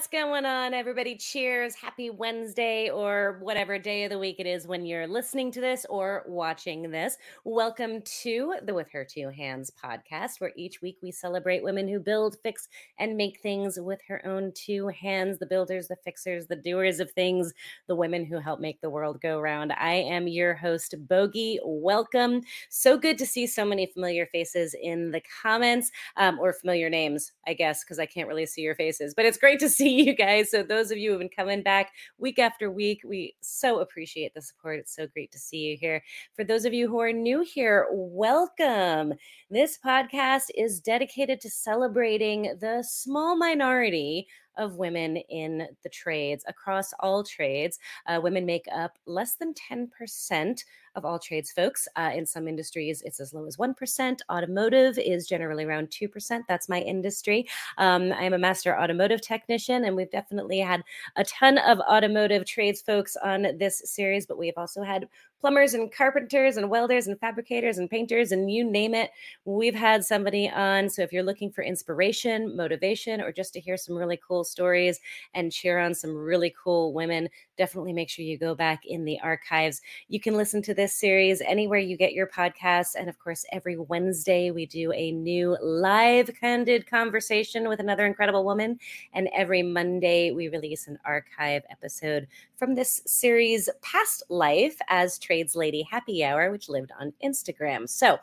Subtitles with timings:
[0.00, 1.14] What's going on, everybody?
[1.14, 1.74] Cheers.
[1.74, 5.84] Happy Wednesday, or whatever day of the week it is when you're listening to this
[5.90, 7.18] or watching this.
[7.44, 12.00] Welcome to the With Her Two Hands podcast, where each week we celebrate women who
[12.00, 12.68] build, fix,
[12.98, 17.10] and make things with her own two hands the builders, the fixers, the doers of
[17.10, 17.52] things,
[17.86, 19.70] the women who help make the world go round.
[19.74, 21.58] I am your host, Bogi.
[21.62, 22.40] Welcome.
[22.70, 27.32] So good to see so many familiar faces in the comments, um, or familiar names,
[27.46, 30.14] I guess, because I can't really see your faces, but it's great to see you
[30.14, 30.50] guys.
[30.50, 34.34] So, those of you who have been coming back week after week, we so appreciate
[34.34, 34.78] the support.
[34.78, 36.02] It's so great to see you here.
[36.34, 39.14] For those of you who are new here, welcome.
[39.50, 46.92] This podcast is dedicated to celebrating the small minority of women in the trades across
[47.00, 47.78] all trades.
[48.06, 50.64] Uh, women make up less than 10%
[50.96, 51.86] of all trades folks.
[51.96, 54.18] Uh, in some industries, it's as low as 1%.
[54.30, 56.40] Automotive is generally around 2%.
[56.48, 57.48] That's my industry.
[57.78, 60.82] Um, I am a master automotive technician, and we've definitely had
[61.16, 65.08] a ton of automotive trades folks on this series, but we've also had
[65.40, 69.10] plumbers and carpenters and welders and fabricators and painters and you name it.
[69.44, 70.88] We've had somebody on.
[70.88, 75.00] So if you're looking for inspiration, motivation, or just to hear some really cool stories
[75.34, 79.18] and cheer on some really cool women, definitely make sure you go back in the
[79.20, 79.80] archives.
[80.08, 82.94] You can listen to this series anywhere you get your podcasts.
[82.94, 88.44] And of course, every Wednesday, we do a new live candid conversation with another incredible
[88.44, 88.78] woman.
[89.12, 95.54] And every Monday, we release an archive episode from this series, Past Life as Trades
[95.54, 97.88] Lady Happy Hour, which lived on Instagram.
[97.88, 98.18] So,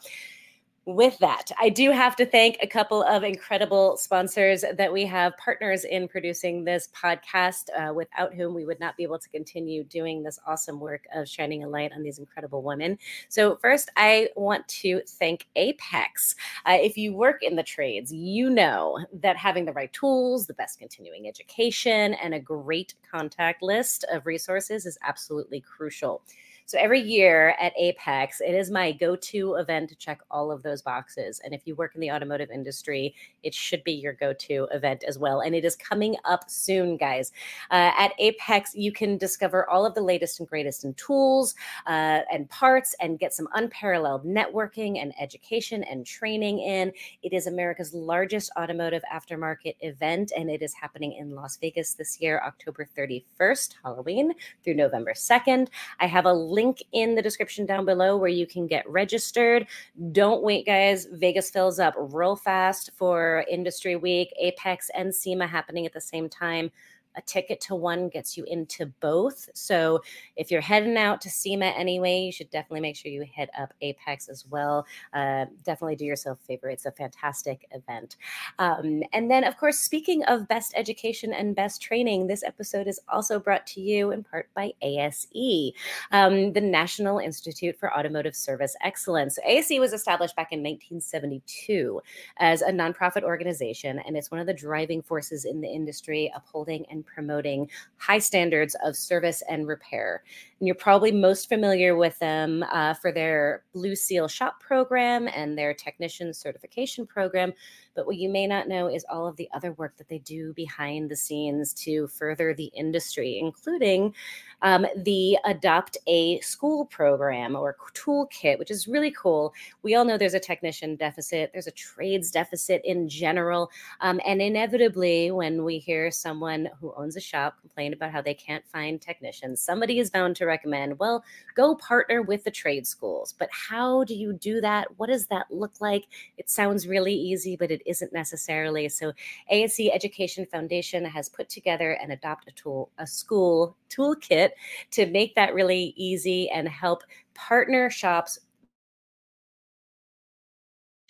[0.84, 5.36] with that, I do have to thank a couple of incredible sponsors that we have
[5.38, 9.84] partners in producing this podcast, uh, without whom we would not be able to continue
[9.84, 12.98] doing this awesome work of shining a light on these incredible women.
[13.28, 16.36] So, first, I want to thank AAPEX.
[16.66, 20.54] Uh, if you work in the trades, you know that having the right tools, the
[20.54, 26.22] best continuing education, and a great contact list of resources is absolutely crucial.
[26.68, 30.64] So every year at AAPEX, it is my go to event to check all of
[30.64, 31.40] those boxes.
[31.46, 35.06] And if you work in the automotive industry, it should be your go to event
[35.08, 35.40] as well.
[35.40, 37.32] And it is coming up soon, guys.
[37.72, 42.24] Uh, at AAPEX, you can discover all of the latest and greatest in tools uh,
[42.34, 46.92] and parts and get some unparalleled networking and education and training in.
[47.24, 52.20] It is America's largest automotive aftermarket event, and it is happening in Las Vegas this
[52.20, 54.34] year, October 31st, Halloween,
[54.66, 55.70] through November 2nd.
[56.02, 59.68] I have a link in the description down below where you can get registered.
[60.12, 61.06] Don't wait, guys.
[61.12, 66.28] Vegas fills up real fast for Industry Week, AAPEX, and SEMA happening at the same
[66.28, 66.72] time
[67.18, 69.50] a ticket to one gets you into both.
[69.54, 70.02] So
[70.36, 73.74] if you're heading out to SEMA anyway, you should definitely make sure you hit up
[73.82, 74.86] AAPEX as well.
[75.14, 76.70] Uh, definitely do yourself a favor.
[76.70, 78.18] It's a fantastic event.
[78.60, 83.00] Um, and then, of course, speaking of best education and best training, this episode is
[83.10, 85.74] also brought to you in part by ASE,
[86.12, 89.40] um, the National Institute for Automotive Service Excellence.
[89.46, 92.02] ASE was established back in 1972
[92.38, 96.86] as a nonprofit organization, and it's one of the driving forces in the industry upholding
[96.92, 100.24] and promoting high standards of service and repair.
[100.60, 105.58] And you're probably most familiar with them uh, for their Blue Seal Shop program and
[105.58, 107.54] their technician certification program.
[107.98, 110.54] But what you may not know is all of the other work that they do
[110.54, 114.14] behind the scenes to further the industry, including
[114.62, 119.54] um, the Adopt a School program or toolkit, which is really cool.
[119.82, 123.72] We all know there's a technician deficit, there's a trades deficit in general.
[124.02, 128.34] Um, and inevitably, when we hear someone who owns a shop complain about how they
[128.36, 131.24] can't find technicians, somebody is bound to recommend, well,
[131.56, 133.34] go partner with the trade schools.
[133.38, 134.88] But how do you do that?
[134.98, 136.06] What does that look like?
[136.38, 138.90] It sounds really easy, but it isn't necessarily.
[138.90, 139.14] So,
[139.50, 144.52] ASE Education Foundation has put together an adopt a tool, a school toolkit
[144.92, 147.04] to make that really easy and help
[147.34, 148.40] partner shops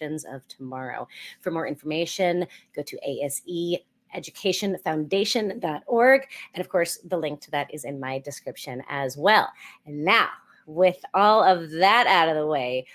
[0.02, 1.07] of tomorrow.
[1.42, 3.80] For more information, go to ASE
[4.16, 6.28] educationfoundation.org.
[6.54, 9.50] And of course, the link to that is in my description as well.
[9.86, 10.30] And now,
[10.66, 12.86] with all of that out of the way,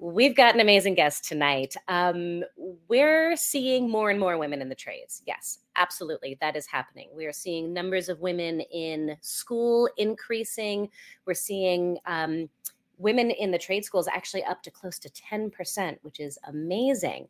[0.00, 1.74] we've got an amazing guest tonight.
[1.86, 2.42] Um,
[2.88, 5.22] we're seeing more and more women in the trades.
[5.26, 6.38] Yes, absolutely.
[6.40, 7.10] That is happening.
[7.14, 10.88] We are seeing numbers of women in school increasing.
[11.26, 12.48] We're seeing um,
[12.96, 17.28] women in the trade schools actually up to close to 10%, which is amazing.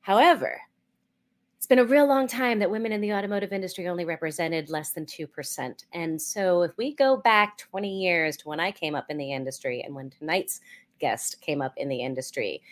[0.00, 0.60] However,
[1.64, 4.90] it's been a real long time that women in the automotive industry only represented less
[4.90, 5.84] than 2%.
[5.94, 9.32] And so if we go back 20 years to when I came up in the
[9.32, 10.60] industry and when tonight's
[10.98, 12.62] guest came up in the industry,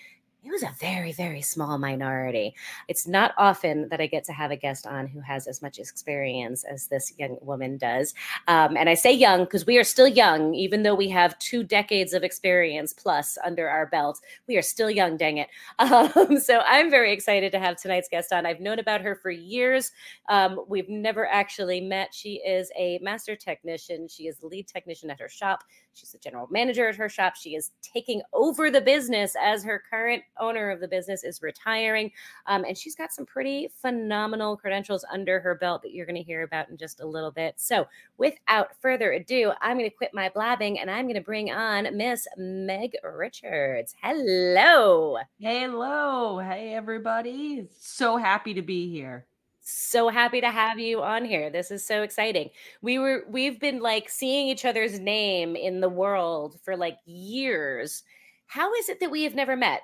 [0.45, 2.55] it was a very, very small minority.
[2.89, 5.79] It's not often that I get to have a guest on who has as much
[5.79, 8.13] experience as this young woman does.
[8.49, 11.63] Um, and I say young because we are still young, even though we have two
[11.63, 14.21] decades of experience plus under our belt.
[14.49, 15.49] We are still young, dang it.
[15.93, 18.47] Um, so I'm very excited to have tonight's guest on.
[18.47, 19.93] I've known about her for years.
[20.29, 22.15] Um, we've never actually met.
[22.15, 25.65] She is a master technician, she is the lead technician at her shop.
[25.95, 27.37] She's the general manager at her shop.
[27.37, 32.11] She is taking over the business as her current owner of the business is retiring.
[32.47, 36.23] Um, and she's got some pretty phenomenal credentials under her belt that you're going to
[36.23, 37.55] hear about in just a little bit.
[37.57, 37.87] So,
[38.19, 41.97] without further ado, I'm going to quit my blabbing and I'm going to bring on
[41.97, 43.95] Miss Meg Richards.
[44.03, 45.19] Hello.
[45.39, 46.39] Hello.
[46.39, 47.67] Hey, everybody.
[47.79, 49.27] So happy to be here
[49.63, 51.49] so happy to have you on here.
[51.49, 52.51] This is so exciting.
[52.81, 58.03] We were we've been like seeing each other's name in the world for like years.
[58.47, 59.83] How is it that we have never met?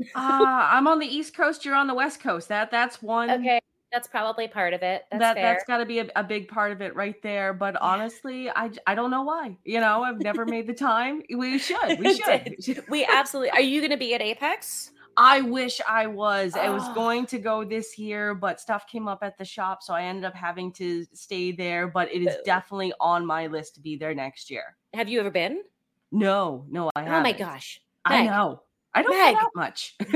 [0.00, 1.64] uh, I'm on the East Coast.
[1.64, 2.48] You're on the West Coast.
[2.48, 3.30] That that's one.
[3.30, 3.60] Okay,
[3.92, 5.04] that's probably part of it.
[5.10, 5.52] That's that fair.
[5.52, 7.52] that's got to be a, a, big part of it right there.
[7.52, 9.56] But honestly, I I don't know why.
[9.64, 11.22] You know, I've never made the time.
[11.34, 12.00] We should.
[12.00, 12.84] We should.
[12.88, 13.50] we absolutely.
[13.50, 14.90] Are you going to be at AAPEX?
[15.16, 16.54] I wish I was.
[16.56, 16.60] Oh.
[16.60, 16.94] I was ah.
[16.94, 20.24] going to go this year, but stuff came up at the shop, so I ended
[20.24, 21.86] up having to stay there.
[21.88, 24.76] But it is definitely on my list to be there next year.
[24.94, 25.62] Have you ever been?
[26.10, 27.18] No, no, I haven't.
[27.18, 27.80] Oh my gosh.
[28.04, 28.62] I know.
[28.94, 29.36] I don't Meg.
[29.54, 29.96] much.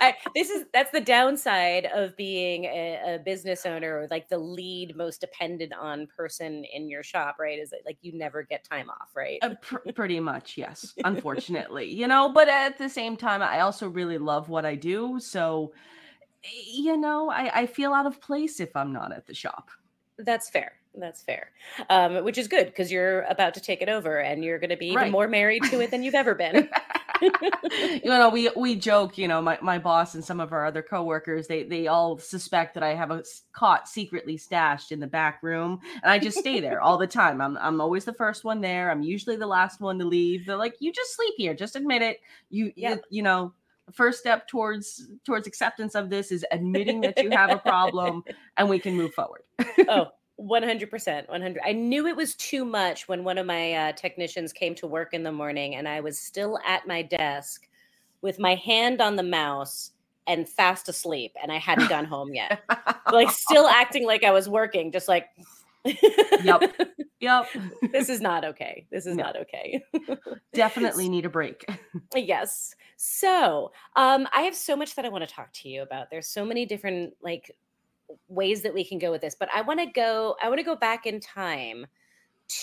[0.00, 4.38] I, this is that's the downside of being a, a, business owner or like the
[4.38, 7.58] lead most dependent on person in your shop, right?
[7.58, 9.38] Is it like you never get time off, right?
[9.42, 10.94] Uh, pr- pretty much, yes.
[11.04, 12.32] Unfortunately, you know.
[12.32, 15.72] But at the same time, I also really love what I do, so
[16.42, 19.68] you know, I, I feel out of place if I'm not at the shop.
[20.18, 20.72] That's fair.
[20.94, 21.50] That's fair.
[21.88, 24.76] Um, which is good because you're about to take it over and you're going to
[24.76, 26.68] be even more married to it than you've ever been.
[27.70, 30.82] you know, we we joke, you know, my, my boss and some of our other
[30.82, 33.22] coworkers, they they all suspect that I have a
[33.52, 37.40] cot secretly stashed in the back room, and I just stay there all the time.
[37.40, 38.90] I'm I'm always the first one there.
[38.90, 40.46] I'm usually the last one to leave.
[40.46, 41.54] They're like, "You just sleep here.
[41.54, 42.20] Just admit it.
[42.48, 42.94] You yeah.
[42.94, 43.52] you, you know."
[43.92, 48.22] first step towards towards acceptance of this is admitting that you have a problem
[48.56, 49.42] and we can move forward
[49.88, 50.06] oh
[50.40, 54.74] 100% 100 i knew it was too much when one of my uh, technicians came
[54.74, 57.68] to work in the morning and i was still at my desk
[58.22, 59.92] with my hand on the mouse
[60.26, 62.60] and fast asleep and i hadn't gone home yet.
[63.10, 65.26] Like still acting like i was working just like
[65.84, 66.62] yep
[67.20, 67.46] yep
[67.92, 68.86] this is not okay.
[68.90, 69.24] This is no.
[69.24, 69.82] not okay.
[70.52, 71.64] Definitely need a break.
[72.14, 72.74] Yes.
[72.96, 76.10] So um i have so much that i want to talk to you about.
[76.10, 77.50] There's so many different like
[78.28, 80.64] ways that we can go with this, but I want to go I want to
[80.64, 81.86] go back in time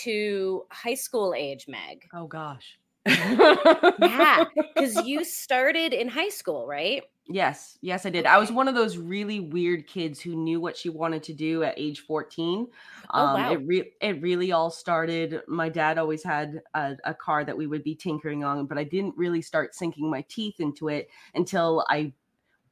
[0.04, 2.08] to high school age, Meg.
[2.14, 2.78] Oh gosh.
[3.06, 4.46] yeah,
[4.78, 7.04] cuz you started in high school, right?
[7.30, 8.26] Yes, yes, I did.
[8.26, 8.34] Okay.
[8.34, 11.64] I was one of those really weird kids who knew what she wanted to do
[11.64, 12.68] at age 14.
[13.14, 13.52] Oh, um, wow.
[13.52, 15.42] it, re- it really all started.
[15.48, 18.86] My dad always had a, a, car that we would be tinkering on, but I
[18.86, 22.14] didn't really start sinking my teeth into it until I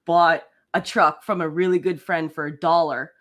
[0.06, 0.44] bought
[0.76, 3.14] a truck from a really good friend for a dollar.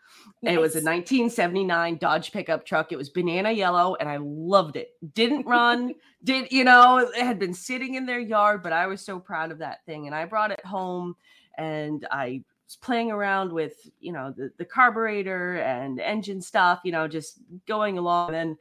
[0.42, 0.54] Nice.
[0.54, 2.90] It was a 1979 Dodge pickup truck.
[2.90, 4.90] It was banana yellow and I loved it.
[5.14, 9.00] Didn't run, did, you know, it had been sitting in their yard, but I was
[9.00, 10.06] so proud of that thing.
[10.06, 11.14] And I brought it home
[11.56, 16.90] and I was playing around with, you know, the, the carburetor and engine stuff, you
[16.90, 18.34] know, just going along.
[18.34, 18.58] And then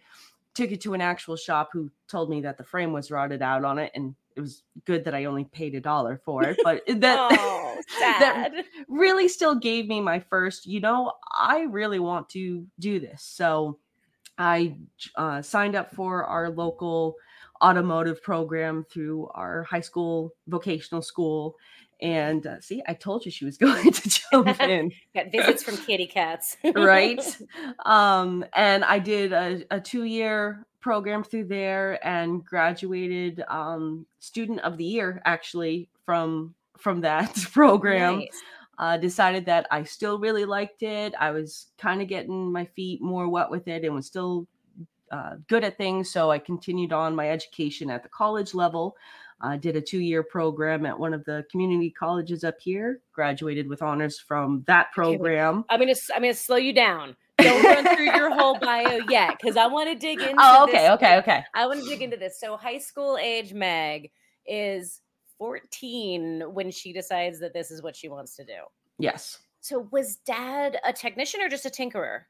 [0.54, 3.66] took it to an actual shop who told me that the frame was rotted out
[3.66, 6.84] on it and it was good that I only paid a dollar for it, but
[6.88, 8.52] that oh, that
[8.88, 10.66] really still gave me my first.
[10.66, 13.80] You know, I really want to do this, so
[14.38, 14.78] I
[15.16, 17.16] uh, signed up for our local
[17.62, 21.56] automotive program through our high school vocational school.
[22.02, 24.92] And uh, see, I told you she was going to jump in.
[25.16, 27.24] Got visits from kitty cats, right?
[27.86, 34.60] Um, and I did a, a two year program through there and graduated um, student
[34.60, 38.42] of the year actually from from that program nice.
[38.78, 43.02] uh, decided that i still really liked it i was kind of getting my feet
[43.02, 44.46] more wet with it and was still
[45.12, 48.96] uh, good at things so i continued on my education at the college level
[49.42, 53.02] I uh, did a two-year program at one of the community colleges up here.
[53.12, 55.66] Graduated with honors from that program.
[55.70, 57.18] I'm gonna I'm gonna slow you down.
[57.44, 60.36] Don't run through your whole bio yet, because I want to dig into.
[60.38, 61.44] Oh, okay, okay, okay.
[61.54, 62.40] I want to dig into this.
[62.40, 64.12] So, high school age Meg
[64.46, 65.02] is
[65.38, 68.62] 14 when she decides that this is what she wants to do.
[69.00, 69.40] Yes.
[69.62, 72.22] So, was dad a technician or just a tinkerer?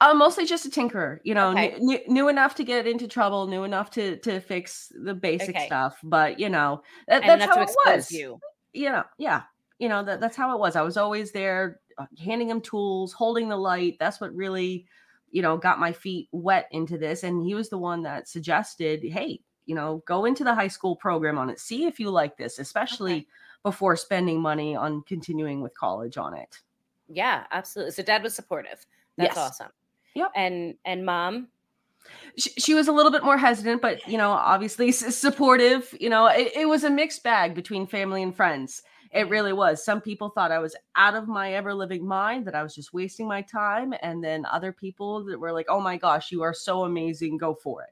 [0.00, 1.76] Uh, mostly just a tinkerer, you know, okay.
[1.78, 5.66] knew, knew enough to get into trouble, knew enough to to fix the basic okay.
[5.66, 8.10] stuff, but you know, that, that's how it was.
[8.10, 8.38] You.
[8.72, 9.42] you know, yeah,
[9.78, 10.76] you know that that's how it was.
[10.76, 13.96] I was always there, Uh, handing him tools, holding the light.
[13.98, 14.86] That's what really,
[15.30, 17.22] you know, got my feet wet into this.
[17.22, 20.96] And he was the one that suggested, hey, you know, go into the high school
[20.96, 23.26] program on it, see if you like this, especially okay.
[23.62, 26.60] before spending money on continuing with college on it.
[27.08, 27.92] Yeah, absolutely.
[27.92, 28.84] So dad was supportive.
[29.16, 29.38] That's yes.
[29.38, 29.72] awesome.
[30.14, 30.32] Yep.
[30.34, 31.48] And and mom
[32.36, 35.94] she, she, was a little bit more hesitant, but you know, obviously supportive.
[35.98, 38.82] You know, it, it, was a mixed bag between family and friends.
[39.16, 39.30] It mm-hmm.
[39.30, 39.84] really was.
[39.84, 42.92] Some people thought I was out of my ever living mind, that I was just
[42.92, 43.94] wasting my time.
[44.02, 47.38] And then other people that were like, oh my gosh, you are so amazing.
[47.38, 47.90] Go for it.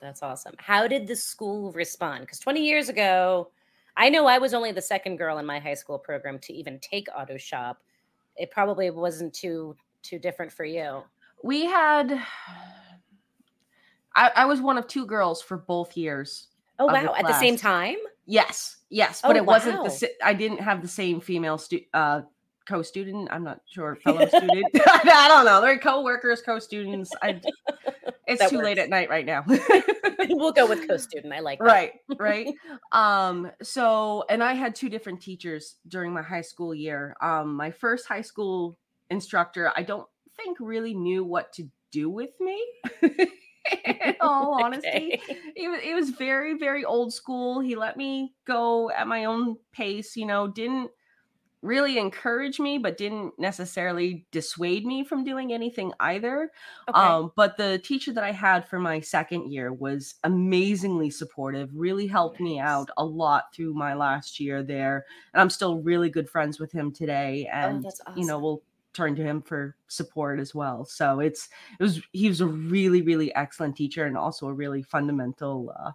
[0.00, 0.54] That's awesome.
[0.58, 2.22] How did the school respond?
[2.22, 3.50] Because 20 years ago,
[3.96, 6.78] I know I was only the second girl in my high school program to even
[6.80, 7.82] take auto shop.
[8.36, 11.02] It probably wasn't too too different for you?
[11.42, 12.20] We had
[14.14, 16.48] I, I was one of two girls for both years.
[16.78, 17.02] Oh wow!
[17.02, 17.96] The At the same time?
[18.26, 19.54] Yes, yes, but oh, it wow.
[19.54, 20.10] wasn't the.
[20.22, 22.22] I didn't have the same female stu- uh,
[22.66, 23.28] co-student.
[23.30, 24.66] I'm not sure, fellow student.
[24.86, 25.60] I don't know.
[25.60, 27.10] They're co-workers, co-students.
[27.22, 27.40] I,
[28.26, 28.64] it's that too works.
[28.64, 29.44] late at night right now.
[30.30, 31.32] we'll go with co-student.
[31.34, 31.64] I like that.
[31.64, 32.54] Right, right.
[32.92, 37.16] um, so and I had two different teachers during my high school year.
[37.20, 38.78] Um, my first high school
[39.10, 42.64] instructor, I don't think really knew what to do with me.
[43.84, 45.20] In all honesty,
[45.56, 47.60] It was he was very very old school.
[47.60, 50.16] He let me go at my own pace.
[50.16, 50.90] You know, didn't
[51.64, 56.50] really encourage me, but didn't necessarily dissuade me from doing anything either.
[56.90, 57.00] Okay.
[57.00, 62.06] Um, but the teacher that I had for my second year was amazingly supportive, really
[62.06, 62.44] helped nice.
[62.44, 65.06] me out a lot through my last year there.
[65.32, 67.48] And I'm still really good friends with him today.
[67.50, 68.18] Oh, and, oh, awesome.
[68.18, 68.62] you know, we'll
[68.94, 70.84] turn to him for support as well.
[70.84, 71.48] So it's
[71.78, 75.92] it was he was a really really excellent teacher and also a really fundamental uh,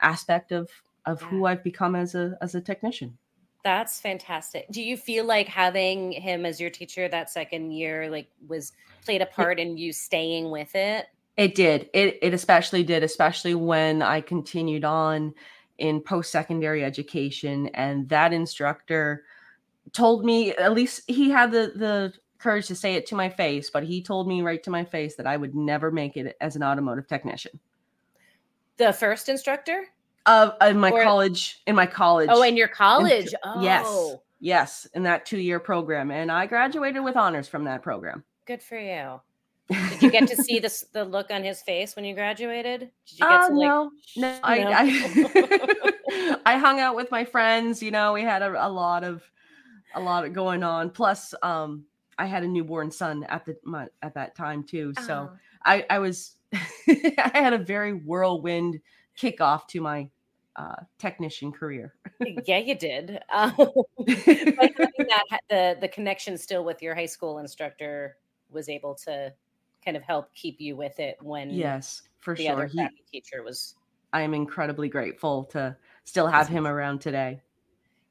[0.00, 0.70] aspect of
[1.06, 1.28] of yeah.
[1.28, 3.16] who I've become as a as a technician.
[3.64, 4.66] That's fantastic.
[4.70, 8.72] Do you feel like having him as your teacher that second year like was
[9.04, 11.06] played a part in you staying with it?
[11.36, 11.88] It did.
[11.92, 15.34] It it especially did, especially when I continued on
[15.78, 19.24] in post-secondary education and that instructor
[19.92, 23.70] told me at least he had the the courage to say it to my face,
[23.70, 26.56] but he told me right to my face that I would never make it as
[26.56, 27.58] an automotive technician.
[28.76, 29.86] The first instructor?
[30.26, 32.28] Of uh, in my or, college, in my college.
[32.30, 33.28] Oh, in your college.
[33.28, 33.62] In, oh.
[33.62, 34.16] Yes.
[34.40, 38.22] Yes, in that 2-year program and I graduated with honors from that program.
[38.46, 39.20] Good for you.
[39.68, 42.80] Did you get to see the the look on his face when you graduated?
[42.80, 44.64] Did you get uh, to like no, no, I.
[44.72, 49.22] I, I hung out with my friends, you know, we had a, a lot of
[49.94, 50.90] a lot of going on.
[50.90, 51.84] Plus, um,
[52.18, 54.92] I had a newborn son at the my, at that time too.
[55.06, 55.36] So oh.
[55.64, 58.80] I I was I had a very whirlwind
[59.16, 60.08] kickoff to my
[60.56, 61.94] uh, technician career.
[62.46, 63.20] yeah, you did.
[63.32, 63.54] Um,
[64.06, 68.16] that the the connection still with your high school instructor
[68.50, 69.32] was able to
[69.84, 72.52] kind of help keep you with it when yes, for the sure.
[72.52, 73.74] other he, teacher was.
[74.12, 77.42] I am incredibly grateful to still have him around today.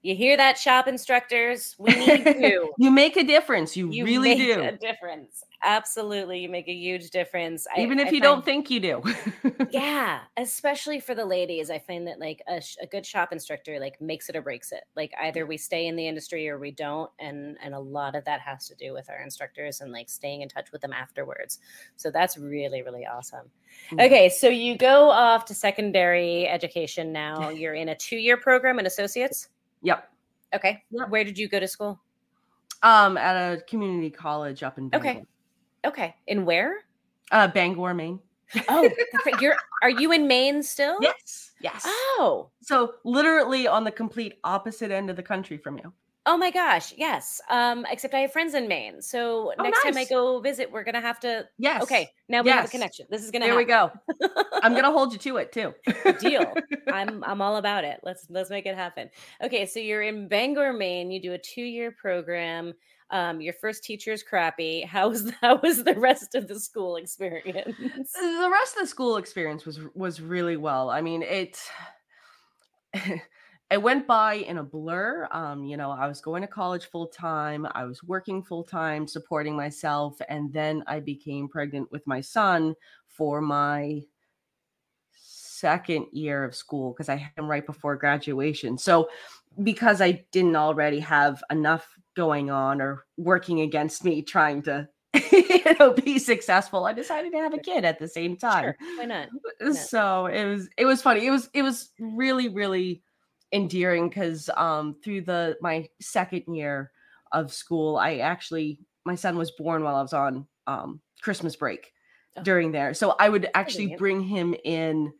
[0.07, 1.75] You hear that, shop instructors?
[1.77, 2.73] We need you.
[2.77, 3.75] you make a difference.
[3.75, 4.61] You, you really do.
[4.61, 5.43] a difference.
[5.61, 6.39] Absolutely.
[6.39, 7.67] You make a huge difference.
[7.77, 9.03] Even I, if I you find, don't think you do.
[9.71, 10.21] yeah.
[10.37, 11.69] Especially for the ladies.
[11.69, 14.85] I find that like a, a, good shop instructor like makes it or breaks it.
[14.95, 17.11] Like either we stay in the industry or we don't.
[17.19, 20.41] And and a lot of that has to do with our instructors and like staying
[20.41, 21.59] in touch with them afterwards.
[21.97, 23.49] So that's really, really awesome.
[23.87, 23.99] Mm-hmm.
[23.99, 24.29] Okay.
[24.29, 27.49] So you go off to secondary education now.
[27.49, 29.49] You're in a two-year program in associates.
[29.87, 30.09] Yep.
[30.55, 30.83] Okay.
[30.91, 31.09] Yep.
[31.09, 31.99] Where did you go to school?
[32.83, 35.09] Um, at a community college up in Bangor.
[35.09, 35.23] Okay.
[35.85, 36.15] Okay.
[36.27, 36.83] In where?
[37.31, 38.19] Uh, Bangor, Maine.
[38.69, 38.89] oh,
[39.41, 40.97] you're are you in Maine still?
[41.01, 41.51] Yes.
[41.61, 41.83] Yes.
[41.85, 42.49] Oh.
[42.61, 45.93] So literally on the complete opposite end of the country from you.
[46.29, 47.39] Oh my gosh, yes.
[47.49, 49.01] Um, except I have friends in Maine.
[49.01, 49.93] So oh, next nice.
[49.93, 51.81] time I go visit, we're gonna have to Yes.
[51.83, 52.57] Okay, now we yes.
[52.57, 53.07] have a connection.
[53.09, 53.89] This is gonna There happen.
[54.19, 54.59] we go.
[54.61, 55.73] I'm gonna hold you to it too.
[56.19, 56.53] Deal.
[56.91, 58.01] I'm I'm all about it.
[58.03, 59.09] Let's let's make it happen.
[59.41, 61.11] Okay, so you're in Bangor, Maine.
[61.11, 62.73] You do a two-year program.
[63.09, 64.81] Um, your first teacher is crappy.
[64.81, 67.77] How was how was the rest of the school experience?
[67.77, 70.89] The rest of the school experience was was really well.
[70.89, 71.57] I mean, it
[73.69, 75.27] it went by in a blur.
[75.31, 79.07] Um, you know, I was going to college full time, I was working full time,
[79.07, 82.75] supporting myself, and then I became pregnant with my son
[83.07, 84.01] for my
[85.15, 88.77] second year of school because I had him right before graduation.
[88.77, 89.09] So,
[89.63, 94.87] because I didn't already have enough going on or working against me trying to
[95.31, 98.75] you know be successful i decided to have a kid at the same time sure.
[98.97, 99.29] why not
[99.73, 103.01] so it was it was funny it was it was really really
[103.51, 106.91] endearing because um through the my second year
[107.31, 111.93] of school i actually my son was born while i was on um christmas break
[112.37, 112.43] oh.
[112.43, 115.11] during there so i would actually bring him in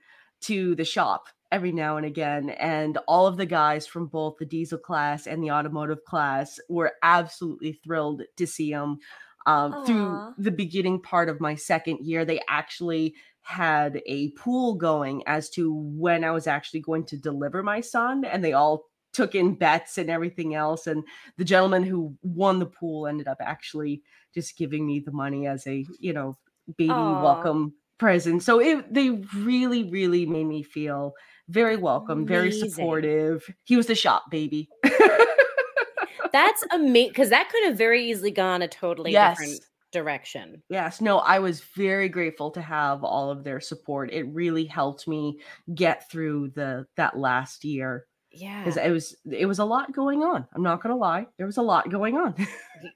[0.42, 2.50] to the shop every now and again.
[2.50, 6.94] And all of the guys from both the diesel class and the automotive class were
[7.04, 9.00] absolutely thrilled to see him.
[9.46, 13.16] Um, through the beginning part of my second year, they actually
[13.48, 18.26] had a pool going as to when I was actually going to deliver my son,
[18.26, 20.86] and they all took in bets and everything else.
[20.86, 21.04] And
[21.38, 24.02] the gentleman who won the pool ended up actually
[24.34, 26.38] just giving me the money as a, you know,
[26.78, 27.24] baby Aww.
[27.24, 28.44] welcome present.
[28.44, 31.14] So it they really, really made me feel
[31.48, 32.28] very welcome, amazing.
[32.28, 33.50] very supportive.
[33.64, 34.68] He was the shop baby.
[36.34, 39.38] That's amazing because that could have very easily gone a totally yes.
[39.40, 39.62] different
[39.92, 40.64] direction.
[40.70, 44.12] Yes, no, I was very grateful to have all of their support.
[44.12, 45.40] It really helped me
[45.74, 48.06] get through the that last year.
[48.32, 48.64] Yeah.
[48.64, 50.46] Because it was it was a lot going on.
[50.54, 51.28] I'm not gonna lie.
[51.38, 52.36] There was a lot going on.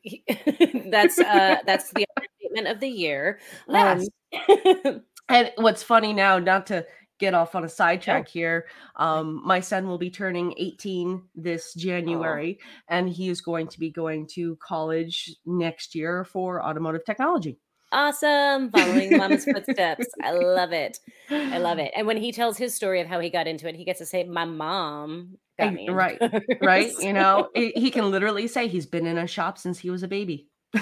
[0.92, 2.06] that's uh that's the
[2.40, 3.40] statement of the year.
[3.70, 4.08] Yes.
[4.50, 6.86] Um, and what's funny now, not to
[7.22, 8.32] get off on a sidetrack oh.
[8.32, 8.68] here.
[8.98, 12.66] Um, my son will be turning 18 this January, oh.
[12.90, 17.58] and he is going to be going to college next year for automotive technology.
[17.94, 18.72] Awesome.
[18.72, 20.08] Following mama's footsteps.
[20.24, 21.00] I love it.
[21.30, 21.92] I love it.
[21.96, 24.06] And when he tells his story of how he got into it, he gets to
[24.06, 25.90] say, My mom got me.
[25.90, 26.20] Right.
[26.62, 26.92] Right.
[27.00, 30.08] You know, he can literally say he's been in a shop since he was a
[30.08, 30.48] baby.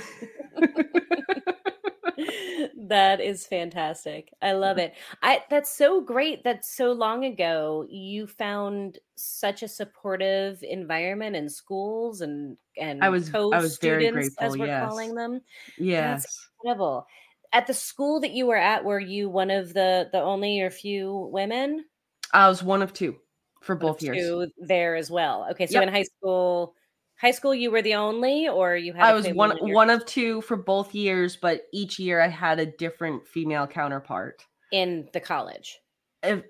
[2.90, 4.34] that is fantastic.
[4.42, 4.88] I love mm-hmm.
[4.88, 4.96] it.
[5.24, 11.50] I that's so great that so long ago you found such a supportive environment in
[11.50, 14.88] schools and and I was I was very grateful, as we're yes.
[14.88, 15.42] calling them.
[15.78, 16.24] Yes.
[16.24, 17.08] That's incredible.
[17.52, 20.70] At the school that you were at, were you one of the the only or
[20.70, 21.86] few women?
[22.34, 23.16] I was one of two
[23.62, 24.52] for one both years.
[24.58, 25.48] There as well.
[25.52, 25.84] Okay, so yep.
[25.84, 26.76] in high school
[27.20, 30.42] high school you were the only or you had i was one one of two
[30.42, 34.46] for both years but each year i had a different female counterpart.
[34.72, 35.80] In the college?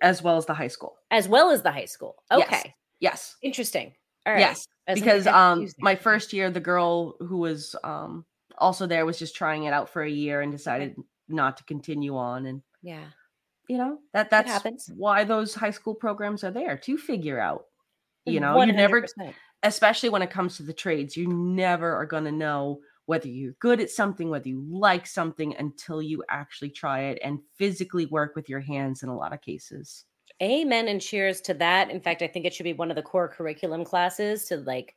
[0.02, 0.98] As well as the high school.
[1.10, 2.16] As well as the high school?
[2.32, 2.50] Okay.
[2.52, 3.36] Yes, yes.
[3.42, 3.94] interesting.
[4.26, 4.40] All right.
[4.40, 4.68] Yes.
[4.88, 8.26] As because um my first year the girl who was um
[8.58, 11.02] also there was just trying it out for a year and decided okay.
[11.30, 13.06] not to continue on and yeah.
[13.68, 17.66] you know that that's why those high school programs are there to figure out
[18.26, 18.56] you know?
[18.56, 18.68] 100%.
[18.68, 19.06] you never
[19.64, 23.54] especially when it comes to the trades, you never are going to know whether you're
[23.60, 28.36] good at something, whether you like something until you actually try it and physically work
[28.36, 30.06] with your hands in a lot of cases.
[30.42, 31.90] Amen and cheers to that.
[31.90, 34.96] In fact, I think it should be one of the core curriculum classes to like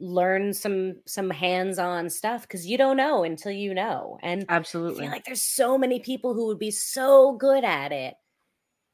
[0.00, 4.18] learn some some hands-on stuff because you don't know until you know.
[4.22, 7.92] And absolutely I feel like there's so many people who would be so good at
[7.92, 8.14] it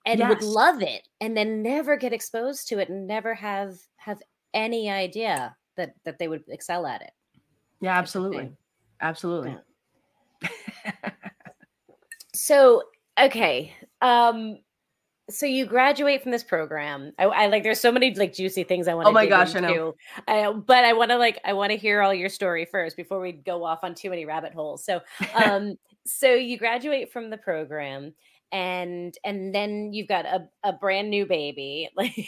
[0.05, 0.29] and yes.
[0.29, 4.20] would love it and then never get exposed to it and never have have
[4.57, 7.12] any idea that that they would excel at it.
[7.81, 8.51] Yeah, absolutely.
[9.01, 9.57] Absolutely.
[10.42, 11.11] Yeah.
[12.35, 12.83] so,
[13.21, 13.73] okay.
[14.01, 14.59] Um
[15.29, 17.12] so you graduate from this program.
[17.19, 19.57] I, I, like there's so many like juicy things I want to Oh my gosh,
[19.57, 19.69] into.
[19.69, 19.95] I know.
[20.29, 23.21] I, but I want to like I want to hear all your story first before
[23.21, 24.85] we go off on too many rabbit holes.
[24.85, 25.01] So
[25.35, 28.14] um so you graduate from the program
[28.52, 31.88] and and then you've got a, a brand new baby.
[31.96, 32.14] Like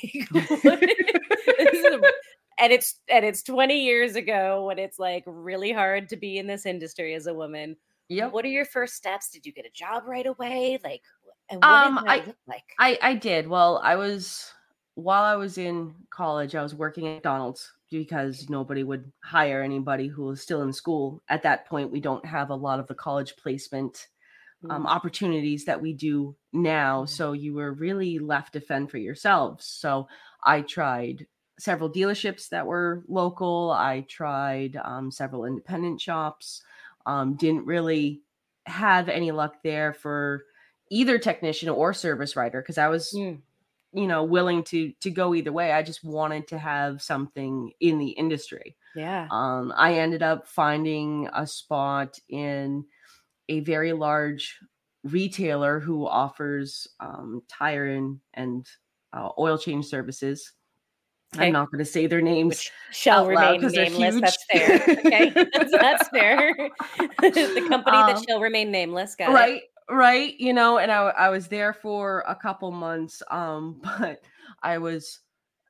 [2.59, 6.47] and it's and it's 20 years ago when it's like really hard to be in
[6.47, 7.77] this industry as a woman.
[8.09, 8.29] Yeah.
[8.29, 9.31] What are your first steps?
[9.31, 10.79] Did you get a job right away?
[10.83, 11.03] Like
[11.51, 12.65] what um, I, like?
[12.79, 13.47] I I did.
[13.47, 14.53] Well, I was
[14.95, 20.09] while I was in college, I was working at McDonald's because nobody would hire anybody
[20.09, 21.23] who was still in school.
[21.29, 24.09] At that point, we don't have a lot of the college placement
[24.69, 27.05] um, opportunities that we do now.
[27.05, 27.09] Mm.
[27.09, 29.65] So you were really left to fend for yourselves.
[29.65, 30.09] So
[30.43, 31.27] I tried
[31.59, 33.71] several dealerships that were local.
[33.71, 36.63] I tried um, several independent shops.
[37.07, 38.23] Um, didn't really
[38.67, 40.45] have any luck there for
[40.91, 43.39] either technician or service writer because I was, mm.
[43.93, 45.73] you know, willing to to go either way.
[45.73, 48.77] I just wanted to have something in the industry.
[48.95, 49.29] Yeah.
[49.31, 52.85] Um, I ended up finding a spot in
[53.49, 54.59] a very large
[55.05, 58.67] retailer who offers um, tire and, and
[59.13, 60.53] uh, oil change services
[61.35, 61.47] Okay.
[61.47, 62.49] I'm not going to say their names.
[62.49, 64.21] Which shall remain nameless.
[64.21, 64.83] That's fair.
[64.89, 66.55] Okay, that's, that's fair.
[66.99, 69.15] the company um, that shall remain nameless.
[69.15, 69.95] Got right, it.
[69.95, 70.39] right.
[70.41, 74.23] You know, and I, I was there for a couple months, um, but
[74.63, 75.21] I was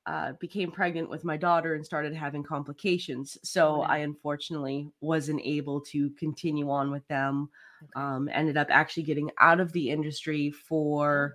[0.06, 3.36] uh, became pregnant with my daughter and started having complications.
[3.42, 7.50] So I unfortunately wasn't able to continue on with them.
[7.96, 11.34] Um, ended up actually getting out of the industry for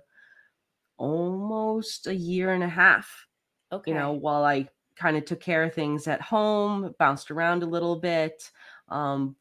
[0.96, 3.26] almost a year and a half.
[3.72, 3.90] Okay.
[3.90, 7.66] You know, while I kind of took care of things at home, bounced around a
[7.66, 8.50] little bit
[8.88, 9.34] um,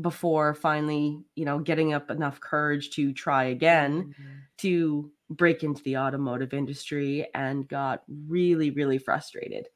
[0.00, 4.30] before finally, you know, getting up enough courage to try again mm-hmm.
[4.58, 9.68] to break into the automotive industry and got really, really frustrated.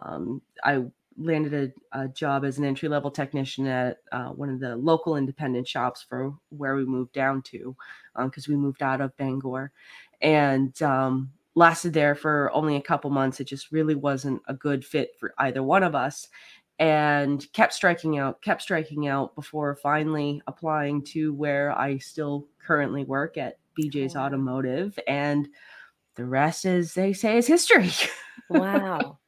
[0.00, 0.84] Um, I
[1.18, 5.16] landed a, a, job as an entry level technician at uh, one of the local
[5.16, 7.76] independent shops for where we moved down to
[8.16, 9.72] because um, we moved out of Bangor
[10.20, 13.40] and um, lasted there for only a couple months.
[13.40, 16.28] It just really wasn't a good fit for either one of us
[16.78, 23.04] and kept striking out, kept striking out before finally applying to where I still currently
[23.04, 24.16] work at BJ's.
[24.16, 24.98] Automotive.
[25.06, 25.48] And
[26.16, 27.90] the rest, as they say, is history.
[28.50, 29.18] wow.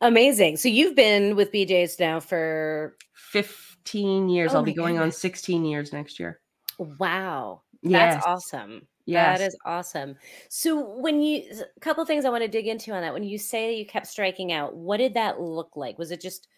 [0.00, 0.56] Amazing.
[0.56, 4.52] So you've been with BJ's now for 15 years.
[4.52, 5.16] Oh I'll be going goodness.
[5.16, 6.40] on 16 years next year.
[6.78, 7.62] Wow.
[7.82, 8.86] That's awesome.
[9.06, 9.38] Yes.
[9.38, 10.16] That is awesome.
[10.48, 11.42] So when you
[11.76, 13.12] a couple things I want to dig into on that.
[13.12, 15.98] When you say you kept striking out, what did that look like?
[15.98, 16.48] Was it just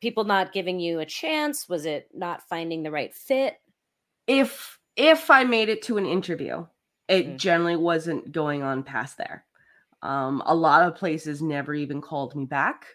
[0.00, 1.68] people not giving you a chance?
[1.68, 3.54] Was it not finding the right fit?
[4.26, 6.66] If if I made it to an interview,
[7.08, 7.36] it mm-hmm.
[7.36, 9.44] generally wasn't going on past there.
[10.06, 12.86] Um, a lot of places never even called me back.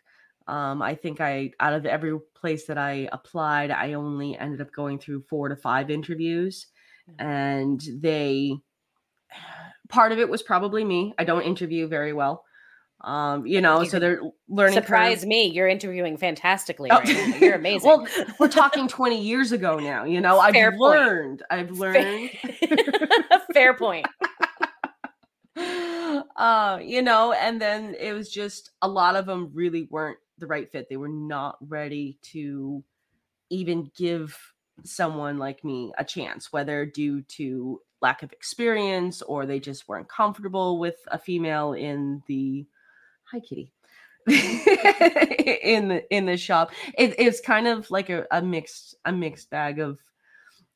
[0.47, 4.71] Um, I think I, out of every place that I applied, I only ended up
[4.71, 6.67] going through four to five interviews.
[7.19, 8.54] And they,
[9.89, 11.13] part of it was probably me.
[11.17, 12.45] I don't interview very well.
[13.04, 14.76] Um, you know, you so they're learning.
[14.76, 15.28] Surprise curve.
[15.28, 15.47] me!
[15.47, 16.91] You're interviewing fantastically.
[16.91, 16.97] Oh.
[16.97, 17.38] Right now.
[17.39, 17.89] You're amazing.
[17.89, 18.08] well,
[18.39, 20.04] we're talking 20 years ago now.
[20.04, 21.41] You know, I've Fair learned.
[21.50, 22.30] I've learned.
[23.54, 24.06] Fair point.
[26.41, 30.47] Uh, you know, and then it was just a lot of them really weren't the
[30.47, 30.89] right fit.
[30.89, 32.84] They were not ready to
[33.51, 34.36] even give
[34.84, 40.10] someone like me a chance, whether due to lack of experience or they just weren't
[40.10, 42.65] comfortable with a female in the
[43.25, 43.71] hi kitty
[44.27, 49.51] in the in the shop it, it's kind of like a, a mixed a mixed
[49.51, 49.99] bag of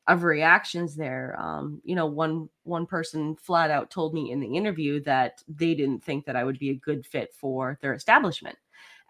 [0.08, 4.56] of reactions there um you know one one person flat out told me in the
[4.56, 8.58] interview that they didn't think that i would be a good fit for their establishment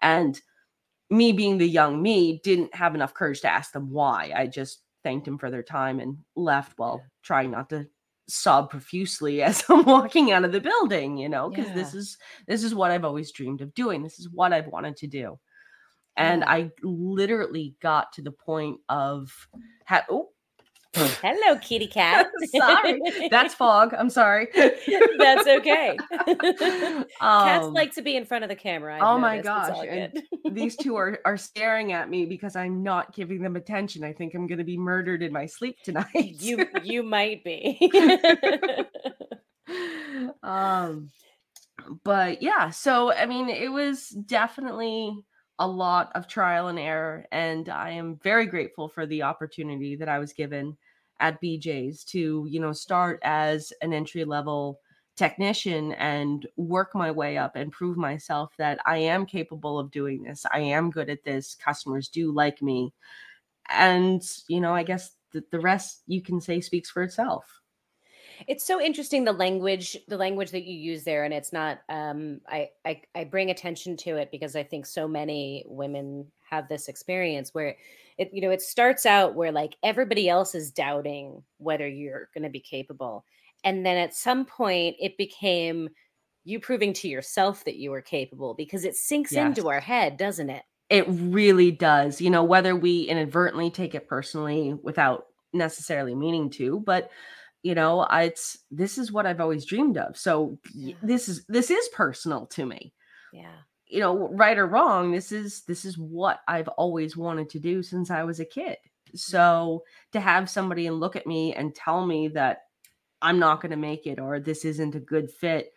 [0.02, 0.42] and
[1.10, 4.82] me being the young me didn't have enough courage to ask them why i just
[5.04, 7.86] thanked them for their time and left while trying not to
[8.28, 11.74] sob profusely as I'm walking out of the building, you know, because yeah.
[11.74, 14.04] this is this is what I've always dreamed of doing.
[14.04, 15.40] This is what I've wanted to do.
[16.18, 16.52] And yeah.
[16.52, 19.32] I literally got to the point of
[19.86, 20.30] ha- oh
[20.96, 22.28] Hello, kitty cat.
[22.56, 23.94] sorry, that's fog.
[23.94, 24.48] I'm sorry.
[25.18, 25.98] that's okay.
[27.22, 28.96] Um, Cats like to be in front of the camera.
[28.96, 29.86] I've oh my gosh!
[29.88, 34.04] And these two are are staring at me because I'm not giving them attention.
[34.04, 36.08] I think I'm going to be murdered in my sleep tonight.
[36.14, 37.80] you you might be.
[40.44, 41.10] um,
[42.04, 42.70] but yeah.
[42.70, 45.16] So I mean, it was definitely
[45.60, 50.10] a lot of trial and error and i am very grateful for the opportunity that
[50.10, 50.76] i was given
[51.20, 54.80] at BJ's to, you know, start as an entry level
[55.16, 60.24] technician and work my way up and prove myself that I am capable of doing
[60.24, 60.46] this.
[60.52, 61.56] I am good at this.
[61.56, 62.94] Customers do like me.
[63.70, 67.62] And, you know, I guess the, the rest you can say speaks for itself.
[68.48, 71.80] It's so interesting the language, the language that you use there, and it's not.
[71.88, 76.68] Um, I, I I bring attention to it because I think so many women have
[76.68, 77.78] this experience where
[78.18, 82.44] it you know it starts out where like everybody else is doubting whether you're going
[82.44, 83.26] to be capable
[83.64, 85.90] and then at some point it became
[86.44, 89.46] you proving to yourself that you were capable because it sinks yes.
[89.46, 94.08] into our head doesn't it it really does you know whether we inadvertently take it
[94.08, 97.10] personally without necessarily meaning to but
[97.64, 100.96] you know it's this is what i've always dreamed of so yeah.
[101.02, 102.94] this is this is personal to me
[103.34, 103.56] yeah
[103.96, 107.82] you know right or wrong this is this is what i've always wanted to do
[107.82, 108.76] since i was a kid
[109.08, 109.16] mm-hmm.
[109.16, 112.64] so to have somebody and look at me and tell me that
[113.22, 115.72] i'm not going to make it or this isn't a good fit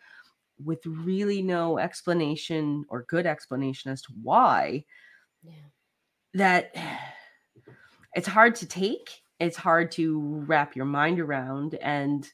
[0.65, 4.83] with really no explanation or good explanation as to why
[5.41, 5.53] yeah.
[6.33, 6.75] that
[8.15, 12.29] it's hard to take it's hard to wrap your mind around and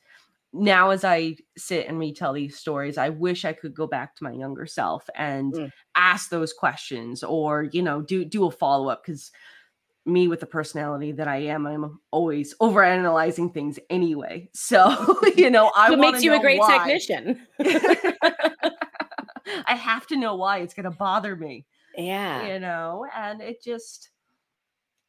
[0.56, 4.24] now as I sit and retell these stories, I wish I could go back to
[4.24, 5.72] my younger self and mm.
[5.96, 9.32] ask those questions or, you know, do do a follow-up because
[10.06, 14.50] me with the personality that I am, I'm always overanalyzing things anyway.
[14.54, 16.78] So, you know, I what makes you a great why.
[16.78, 17.46] technician.
[17.60, 18.70] I
[19.66, 21.66] I have to know why it's going to bother me.
[21.98, 22.54] Yeah.
[22.54, 24.10] You know, and it just,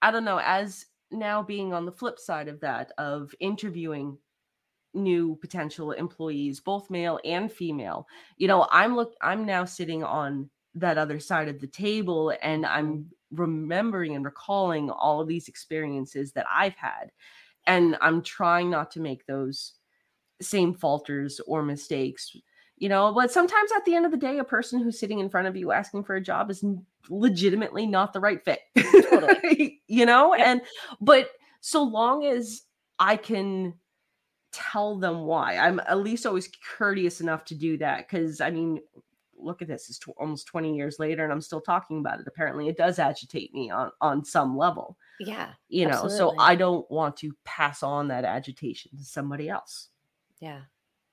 [0.03, 4.19] I don't know, as now being on the flip side of that, of interviewing
[4.97, 8.07] new potential employees, both male and female,
[8.37, 12.67] you know, I'm look, I'm now sitting on that other side of the table and
[12.67, 13.41] I'm mm-hmm.
[13.41, 17.11] remembering and recalling all of these experiences that I've had.
[17.67, 19.75] And I'm trying not to make those
[20.41, 22.37] same falters or mistakes
[22.77, 25.29] you know but sometimes at the end of the day a person who's sitting in
[25.29, 26.65] front of you asking for a job is
[27.09, 28.61] legitimately not the right fit
[29.11, 29.81] totally.
[29.87, 30.47] you know yep.
[30.47, 30.61] and
[31.01, 31.31] but
[31.61, 32.63] so long as
[32.99, 33.73] i can
[34.57, 35.57] tell them why.
[35.57, 38.81] I'm at least always courteous enough to do that because i mean
[39.38, 42.27] look at this it's tw- almost 20 years later and i'm still talking about it
[42.27, 42.69] apparently.
[42.69, 45.92] It does agitate me on on some level yeah you know?
[45.92, 46.19] Absolutely.
[46.19, 49.88] so i don't want to pass on that agitation to somebody else.
[50.40, 50.62] Yeah.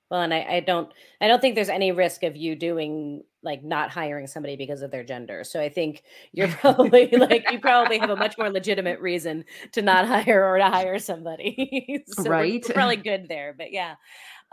[0.09, 3.63] Well, and I, I don't I don't think there's any risk of you doing like
[3.63, 5.43] not hiring somebody because of their gender.
[5.43, 9.81] So I think you're probably like you probably have a much more legitimate reason to
[9.81, 12.03] not hire or to hire somebody.
[12.07, 12.51] so right.
[12.51, 13.53] We're, we're probably good there.
[13.57, 13.95] But yeah.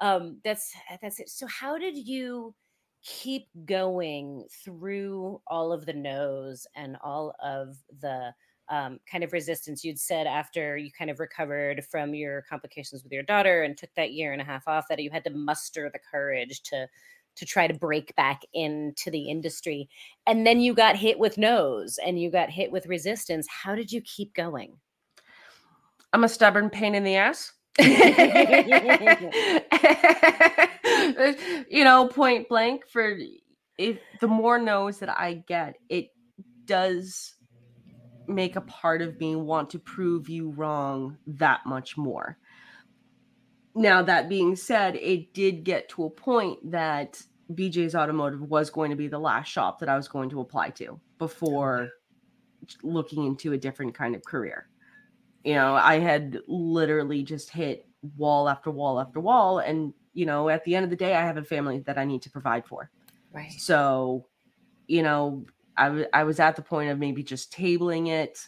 [0.00, 1.29] Um that's that's it.
[1.29, 2.55] So how did you
[3.03, 8.35] keep going through all of the no's and all of the
[8.70, 13.12] um, kind of resistance you'd said after you kind of recovered from your complications with
[13.12, 15.90] your daughter and took that year and a half off that you had to muster
[15.92, 16.87] the courage to
[17.37, 19.88] to try to break back into the industry
[20.27, 23.90] and then you got hit with no's and you got hit with resistance how did
[23.90, 24.77] you keep going
[26.12, 27.53] i'm a stubborn pain in the ass
[31.71, 33.16] you know point blank for
[33.79, 36.09] if the more no's that i get it
[36.66, 37.35] does
[38.31, 42.38] make a part of me want to prove you wrong that much more.
[43.74, 47.22] Now, that being said, it did get to a point that
[47.54, 50.70] BJ's Automotive was going to be the last shop that I was going to apply
[50.70, 51.90] to before
[52.83, 54.68] looking into a different kind of career.
[55.44, 59.59] You know, I had literally just hit wall after wall after wall.
[59.59, 62.04] And, you know, at the end of the day, I have a family that I
[62.04, 62.90] need to provide for.
[63.33, 63.52] Right.
[63.52, 64.26] So,
[64.87, 68.46] you know, I, w- I was at the point of maybe just tabling it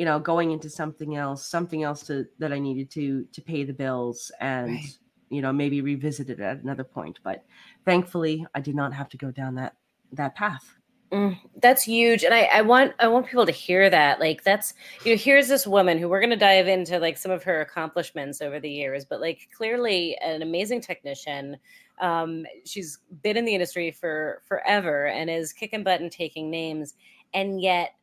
[0.00, 3.64] you know going into something else something else to that i needed to to pay
[3.64, 4.98] the bills and right.
[5.28, 7.44] you know maybe revisit it at another point but
[7.84, 9.74] thankfully i did not have to go down that
[10.10, 10.74] that path
[11.12, 14.20] Mm, that's huge, and I, I want I want people to hear that.
[14.20, 17.32] Like that's you know, here's this woman who we're going to dive into like some
[17.32, 21.56] of her accomplishments over the years, but like clearly an amazing technician.
[22.00, 26.94] Um, she's been in the industry for forever and is kicking butt and taking names,
[27.34, 27.94] and yet,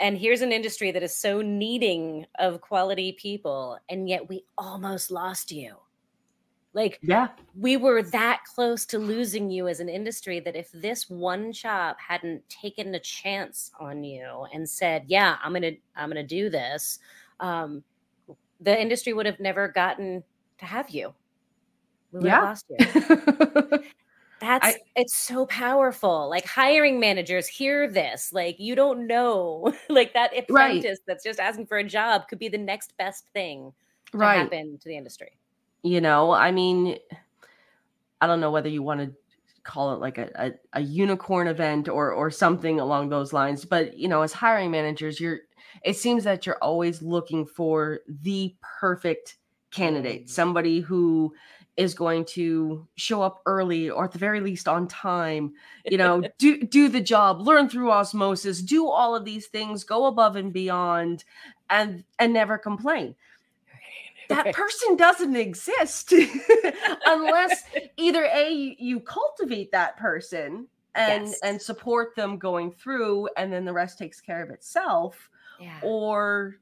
[0.00, 5.10] and here's an industry that is so needing of quality people, and yet we almost
[5.10, 5.76] lost you.
[6.72, 11.08] Like, yeah, we were that close to losing you as an industry that if this
[11.08, 16.24] one shop hadn't taken a chance on you and said, "Yeah, I'm gonna, I'm gonna
[16.24, 16.98] do this,"
[17.38, 17.84] um,
[18.60, 20.24] the industry would have never gotten
[20.58, 21.14] to have you.
[22.10, 22.34] We would yeah.
[22.34, 23.84] have lost you.
[24.44, 26.28] That's I, it's so powerful.
[26.28, 28.30] Like hiring managers hear this.
[28.30, 30.98] Like you don't know, like that apprentice right.
[31.06, 33.72] that's just asking for a job could be the next best thing
[34.12, 34.40] to right.
[34.40, 35.38] happen to the industry.
[35.82, 36.98] You know, I mean,
[38.20, 39.12] I don't know whether you want to
[39.62, 43.96] call it like a, a, a, unicorn event or or something along those lines but
[43.96, 45.38] you know as hiring managers you're
[45.82, 49.38] it seems that you're always looking for the perfect
[49.70, 50.30] candidate mm-hmm.
[50.30, 51.32] somebody who
[51.76, 55.52] is going to show up early or at the very least on time
[55.84, 60.06] you know do do the job learn through osmosis do all of these things go
[60.06, 61.24] above and beyond
[61.70, 63.14] and and never complain
[64.28, 66.12] that person doesn't exist
[67.06, 67.64] unless
[67.96, 71.40] either a you cultivate that person and yes.
[71.42, 75.28] and support them going through and then the rest takes care of itself
[75.60, 75.78] yeah.
[75.82, 76.56] or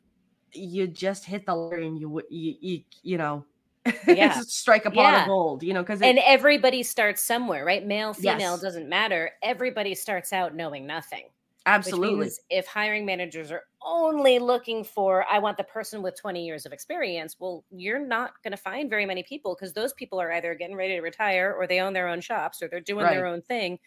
[0.52, 3.44] you just hit the line and you you you, you know
[4.06, 4.40] yeah.
[4.40, 5.22] strike a pot yeah.
[5.22, 8.60] of gold you know because and everybody starts somewhere right male female yes.
[8.60, 11.24] doesn't matter everybody starts out knowing nothing
[11.66, 12.30] Absolutely.
[12.50, 16.72] if hiring managers are only looking for, I want the person with 20 years of
[16.72, 20.54] experience, well, you're not going to find very many people because those people are either
[20.54, 23.14] getting ready to retire or they own their own shops or they're doing right.
[23.14, 23.78] their own thing.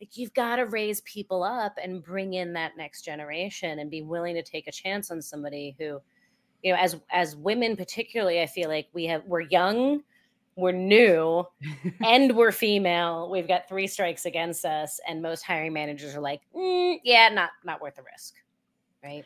[0.00, 4.02] Like you've got to raise people up and bring in that next generation and be
[4.02, 6.00] willing to take a chance on somebody who,
[6.62, 10.02] you know, as as women particularly, I feel like we have we're young,
[10.56, 11.44] we're new
[12.04, 13.30] and we're female.
[13.30, 17.50] We've got three strikes against us and most hiring managers are like mm, yeah not
[17.64, 18.34] not worth the risk.
[19.02, 19.24] Right?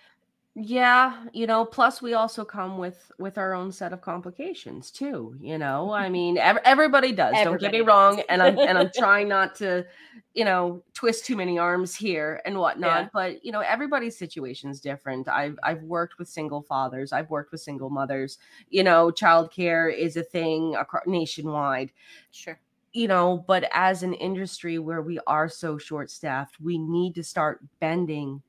[0.57, 5.37] Yeah you know plus we also come with with our own set of complications too
[5.40, 5.92] you know?
[5.92, 7.88] I mean ev- everybody does everybody don't get me does.
[7.88, 9.85] wrong and i'm and i'm trying not to
[10.35, 13.09] you know twist too many arms here and whatnot yeah.
[13.12, 15.29] but you know everybody's situation is different.
[15.29, 18.38] I've i've worked with single fathers i've worked with single mothers.
[18.68, 21.92] You know childcare is a thing across nationwide.
[22.33, 22.61] Sure.
[22.92, 27.25] You know but as an industry where we are so short staffed we need to
[27.25, 28.42] start bending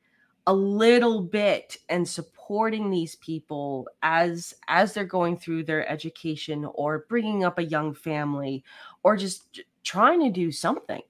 [0.47, 7.05] a little bit and supporting these people as as they're going through their education or
[7.09, 8.63] bringing up a young family
[9.03, 11.01] or just trying to do something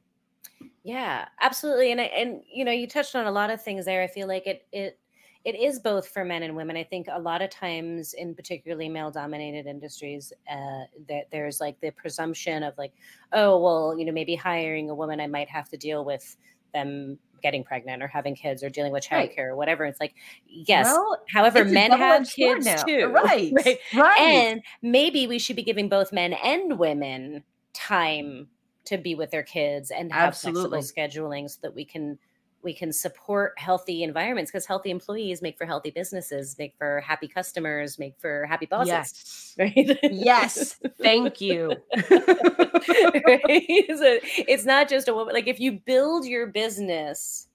[0.85, 1.91] yeah, absolutely.
[1.91, 4.03] And and you know, you touched on a lot of things there.
[4.03, 4.99] I feel like it it
[5.43, 6.77] it is both for men and women.
[6.77, 11.79] I think a lot of times in particularly male dominated industries, uh, that there's like
[11.81, 12.93] the presumption of like,
[13.33, 16.37] oh, well, you know, maybe hiring a woman, I might have to deal with
[16.71, 19.39] them getting pregnant or having kids or dealing with childcare right.
[19.39, 19.85] or whatever.
[19.85, 20.13] It's like,
[20.47, 20.85] yes.
[20.85, 23.07] Well, however, men have kids too.
[23.11, 23.51] Right.
[23.55, 23.79] right.
[23.95, 24.19] Right.
[24.19, 27.43] And maybe we should be giving both men and women
[27.73, 28.49] time
[28.85, 30.81] to be with their kids and have Absolutely.
[30.81, 32.17] flexible scheduling so that we can
[32.65, 37.27] we can support healthy environments because healthy employees make for healthy businesses, make for happy
[37.27, 38.87] customers, make for happy bosses.
[38.89, 39.41] Yes.
[39.57, 39.99] Right?
[40.03, 40.75] yes.
[41.01, 41.69] Thank you.
[41.95, 43.85] right?
[43.87, 44.19] so
[44.49, 45.33] it's not just a woman.
[45.33, 47.47] Like if you build your business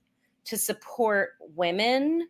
[0.44, 2.28] to support women,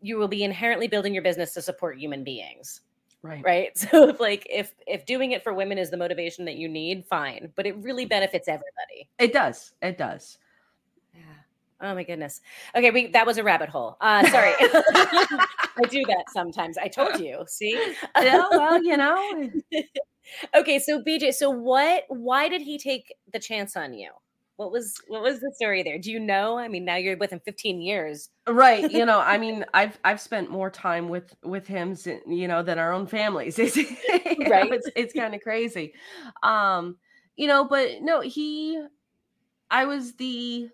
[0.00, 2.82] you will be inherently building your business to support human beings.
[3.22, 3.42] Right.
[3.44, 3.70] Right.
[3.90, 7.04] So if like if if doing it for women is the motivation that you need,
[7.06, 7.52] fine.
[7.54, 9.08] But it really benefits everybody.
[9.18, 9.72] It does.
[9.82, 10.38] It does.
[11.14, 11.20] Yeah.
[11.82, 12.40] Oh my goodness.
[12.74, 13.96] Okay, we that was a rabbit hole.
[14.00, 14.52] Uh sorry.
[14.60, 16.78] I do that sometimes.
[16.78, 17.44] I told you.
[17.48, 17.94] See?
[18.20, 19.50] Yeah, well, you know.
[20.54, 24.10] okay, so BJ, so what why did he take the chance on you?
[24.60, 25.98] What was what was the story there?
[25.98, 26.58] Do you know?
[26.58, 28.28] I mean now you're with him 15 years.
[28.46, 31.96] Right you know i mean i've i've spent more time with with him
[32.26, 34.68] you know than our own families it's, right.
[34.68, 35.94] know, it's, it's kind of crazy.
[36.42, 36.96] Um
[37.36, 38.82] you know but no he
[39.70, 40.68] i was the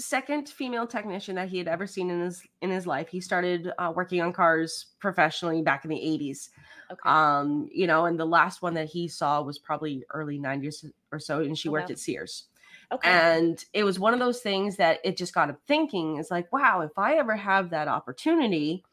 [0.00, 3.08] second female technician that he had ever seen in his in his life.
[3.08, 6.48] He started uh, working on cars professionally back in the 80s
[6.90, 7.00] okay.
[7.04, 11.18] um you know and the last one that he saw was probably early 90s or
[11.18, 11.92] so and she oh, worked wow.
[11.92, 12.48] at sears
[12.92, 13.08] Okay.
[13.08, 16.18] And it was one of those things that it just got him thinking.
[16.18, 18.84] It's like, wow, if I ever have that opportunity,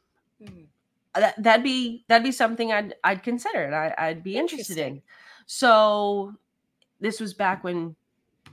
[0.42, 0.62] mm-hmm.
[1.16, 5.02] that that'd be that'd be something I'd I'd consider and I, I'd be interested in.
[5.46, 6.34] So
[7.00, 7.96] this was back when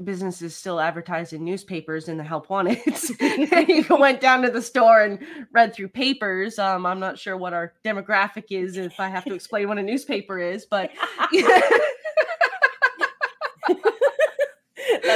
[0.03, 2.79] businesses still advertised in newspapers in the help wanted.
[3.21, 5.19] you went down to the store and
[5.53, 6.59] read through papers.
[6.59, 9.83] Um, I'm not sure what our demographic is if I have to explain what a
[9.83, 10.91] newspaper is, but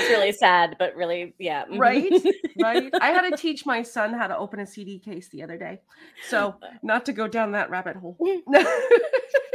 [0.00, 1.64] That's really sad, but really, yeah.
[1.64, 1.78] Mm-hmm.
[1.78, 2.12] Right.
[2.60, 2.92] Right.
[3.00, 5.80] I had to teach my son how to open a CD case the other day.
[6.28, 8.18] So, not to go down that rabbit hole.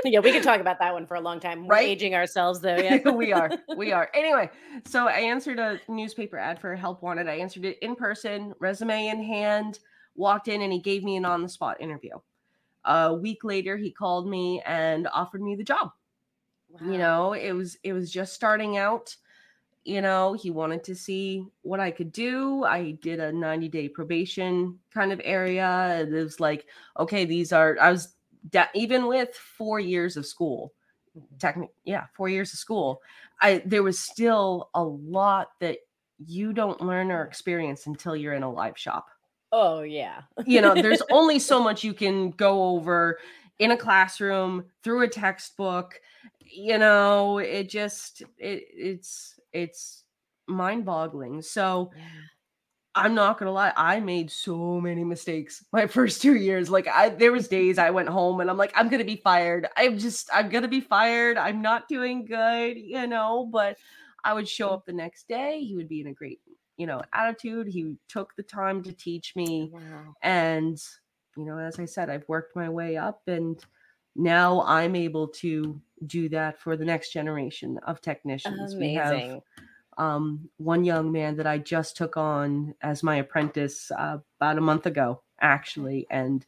[0.04, 1.68] yeah, we could talk about that one for a long time.
[1.68, 1.88] We're right?
[1.88, 2.78] aging ourselves, though.
[2.78, 3.52] Yeah, we are.
[3.78, 4.10] We are.
[4.16, 4.50] Anyway,
[4.86, 7.28] so I answered a newspaper ad for help wanted.
[7.28, 9.78] I answered it in person, resume in hand,
[10.16, 12.14] walked in, and he gave me an on the spot interview.
[12.86, 15.92] A week later, he called me and offered me the job.
[16.70, 16.92] Wow.
[16.92, 19.16] You know, it was it was just starting out
[19.86, 22.64] you know, he wanted to see what I could do.
[22.64, 26.06] I did a 90 day probation kind of area.
[26.10, 26.66] It was like,
[27.00, 28.16] okay, these are, I was
[28.74, 30.74] even with four years of school,
[31.16, 31.38] mm-hmm.
[31.38, 33.02] technically, yeah, four years of school,
[33.42, 35.78] I, there was still a lot that
[36.26, 39.06] you don't learn or experience until you're in a live shop.
[39.52, 40.22] Oh, yeah.
[40.48, 43.20] you know, there's only so much you can go over
[43.60, 46.02] in a classroom through a textbook.
[46.40, 50.04] You know, it just, it, it's, it's
[50.48, 51.42] mind-boggling.
[51.42, 52.04] So yeah.
[52.94, 56.70] I'm not gonna lie, I made so many mistakes my first two years.
[56.70, 59.68] Like I there was days I went home and I'm like, I'm gonna be fired.
[59.76, 61.38] I'm just I'm gonna be fired.
[61.38, 63.78] I'm not doing good, you know, but
[64.24, 64.74] I would show mm.
[64.74, 65.64] up the next day.
[65.64, 66.42] He would be in a great,
[66.78, 67.68] you know, attitude.
[67.68, 69.70] He took the time to teach me.
[69.72, 70.16] Wow.
[70.22, 70.82] And,
[71.38, 73.64] you know, as I said, I've worked my way up and
[74.16, 78.74] now I'm able to do that for the next generation of technicians.
[78.74, 78.80] Amazing.
[78.80, 79.42] We have
[79.98, 84.62] um, one young man that I just took on as my apprentice uh, about a
[84.62, 86.46] month ago, actually, and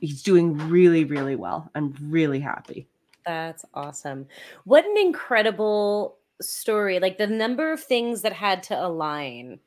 [0.00, 1.70] he's doing really, really well.
[1.74, 2.88] I'm really happy.
[3.26, 4.26] That's awesome.
[4.64, 6.98] What an incredible story.
[6.98, 9.60] Like the number of things that had to align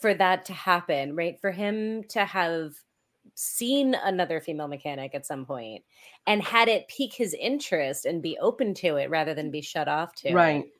[0.00, 1.38] for that to happen, right?
[1.40, 2.74] For him to have
[3.34, 5.82] seen another female mechanic at some point
[6.26, 9.88] and had it pique his interest and be open to it rather than be shut
[9.88, 10.72] off to right it.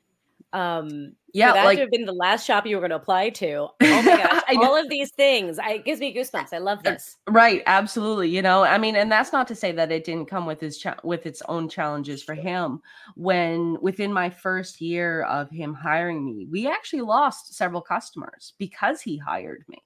[0.53, 3.29] Um, yeah, that like, to have been the last shop you were going to apply
[3.31, 3.69] to.
[3.81, 6.53] Oh my gosh, all of these things, I gives me goosebumps.
[6.53, 7.17] I love this.
[7.27, 8.29] Right, absolutely.
[8.29, 10.77] You know, I mean, and that's not to say that it didn't come with his
[10.77, 12.81] cha- with its own challenges for him.
[13.15, 19.01] When within my first year of him hiring me, we actually lost several customers because
[19.01, 19.79] he hired me.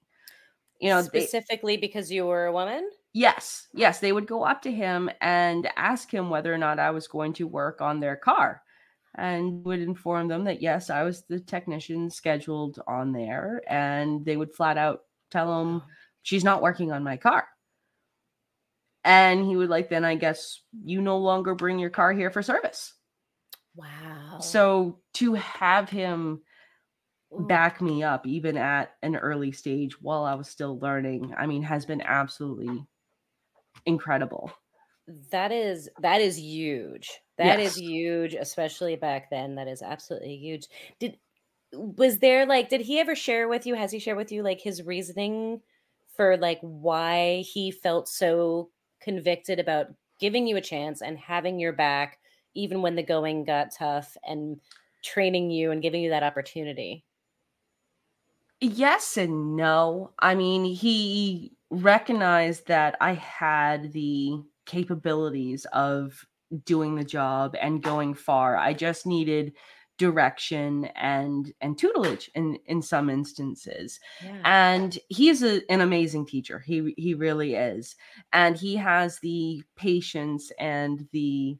[0.79, 2.89] You know, specifically they, because you were a woman.
[3.13, 6.91] Yes, yes, they would go up to him and ask him whether or not I
[6.91, 8.61] was going to work on their car
[9.15, 14.37] and would inform them that yes, I was the technician scheduled on there, and they
[14.37, 15.01] would flat out
[15.31, 15.83] tell him oh.
[16.21, 17.47] she's not working on my car.
[19.03, 22.41] And he would like, then I guess you no longer bring your car here for
[22.41, 22.93] service.
[23.75, 24.39] Wow.
[24.41, 26.41] So to have him
[27.33, 27.47] Mm.
[27.47, 31.61] back me up even at an early stage while I was still learning, I mean,
[31.63, 32.87] has been absolutely
[33.85, 34.51] incredible.
[35.31, 37.09] That is that is huge.
[37.37, 37.71] That yes.
[37.71, 39.55] is huge, especially back then.
[39.55, 40.67] That is absolutely huge.
[40.99, 41.17] Did
[41.73, 44.61] was there like did he ever share with you has he shared with you like
[44.61, 45.59] his reasoning
[46.15, 48.69] for like why he felt so
[49.01, 52.19] convicted about giving you a chance and having your back
[52.53, 54.61] even when the going got tough and
[55.03, 57.03] training you and giving you that opportunity
[58.59, 66.25] yes and no i mean he recognized that i had the capabilities of
[66.63, 68.57] doing the job and going far.
[68.57, 69.53] I just needed
[69.97, 74.41] direction and and tutelage in in some instances yeah.
[74.45, 77.95] and he's a, an amazing teacher he he really is
[78.31, 81.57] and he has the patience and the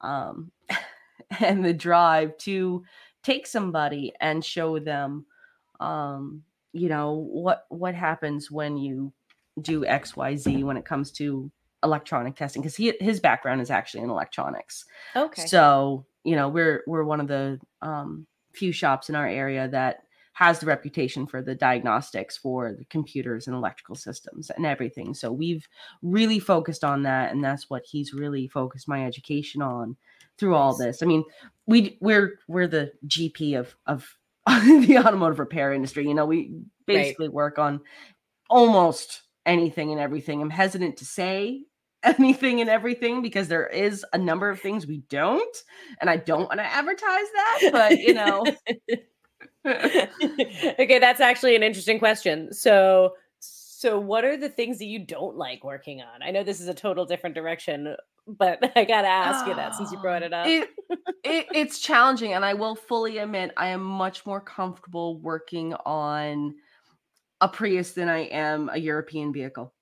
[0.00, 0.50] um
[1.40, 2.82] and the drive to
[3.22, 5.26] take somebody and show them
[5.80, 9.12] um you know what what happens when you
[9.60, 11.50] do xyz when it comes to
[11.84, 14.84] electronic testing because he his background is actually in electronics.
[15.14, 15.46] Okay.
[15.46, 19.98] So you know we're we're one of the um, few shops in our area that
[20.32, 25.14] has the reputation for the diagnostics for the computers and electrical systems and everything.
[25.14, 25.68] So we've
[26.02, 29.96] really focused on that, and that's what he's really focused my education on
[30.36, 31.02] through all this.
[31.02, 31.24] I mean,
[31.66, 34.16] we we're we're the GP of of
[34.86, 36.06] the automotive repair industry.
[36.06, 36.52] You know, we
[36.86, 37.34] basically right.
[37.34, 37.80] work on
[38.50, 40.42] almost anything and everything.
[40.42, 41.64] I'm hesitant to say
[42.02, 45.56] anything and everything because there is a number of things we don't
[46.00, 47.00] and i don't want to advertise
[47.34, 48.44] that but you know
[49.66, 53.14] okay that's actually an interesting question so
[53.84, 56.68] so what are the things that you don't like working on i know this is
[56.68, 57.94] a total different direction
[58.26, 60.68] but i gotta ask you that since you brought ah, it up it,
[61.22, 66.54] it, it's challenging and i will fully admit i am much more comfortable working on
[67.40, 69.74] a prius than i am a european vehicle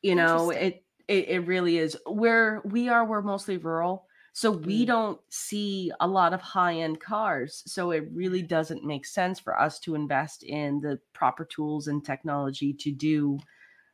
[0.00, 1.96] you know it it, it really is.
[2.06, 4.06] Where we are, we're mostly rural.
[4.36, 4.86] So we mm.
[4.88, 7.62] don't see a lot of high end cars.
[7.66, 12.04] So it really doesn't make sense for us to invest in the proper tools and
[12.04, 13.38] technology to do,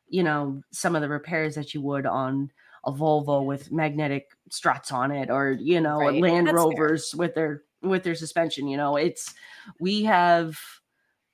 [0.09, 2.51] you know, some of the repairs that you would on
[2.85, 6.19] a Volvo with magnetic struts on it or, you know, right.
[6.19, 7.19] Land That's Rovers fair.
[7.19, 8.95] with their with their suspension, you know.
[8.95, 9.35] It's
[9.79, 10.59] we have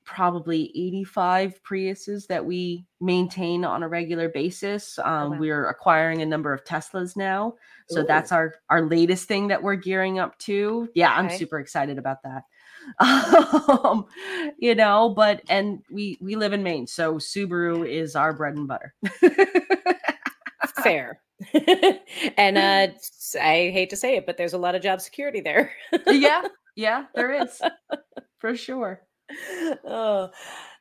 [0.08, 4.98] probably 85 Priuses that we maintain on a regular basis.
[4.98, 5.38] Oh, um, wow.
[5.38, 7.56] We're acquiring a number of Teslas now,
[7.90, 8.06] so Ooh.
[8.08, 10.90] that's our our latest thing that we're gearing up to.
[10.96, 11.20] Yeah, okay.
[11.20, 12.44] I'm super excited about that.
[13.84, 14.06] um,
[14.58, 18.68] you know, but and we we live in Maine, so Subaru is our bread and
[18.68, 18.96] butter.
[20.82, 21.22] Fair.
[22.38, 22.88] and uh
[23.40, 25.72] I hate to say it, but there's a lot of job security there.
[26.08, 26.44] yeah,
[26.76, 27.62] yeah, there is.
[28.40, 29.07] For sure
[29.86, 30.30] oh,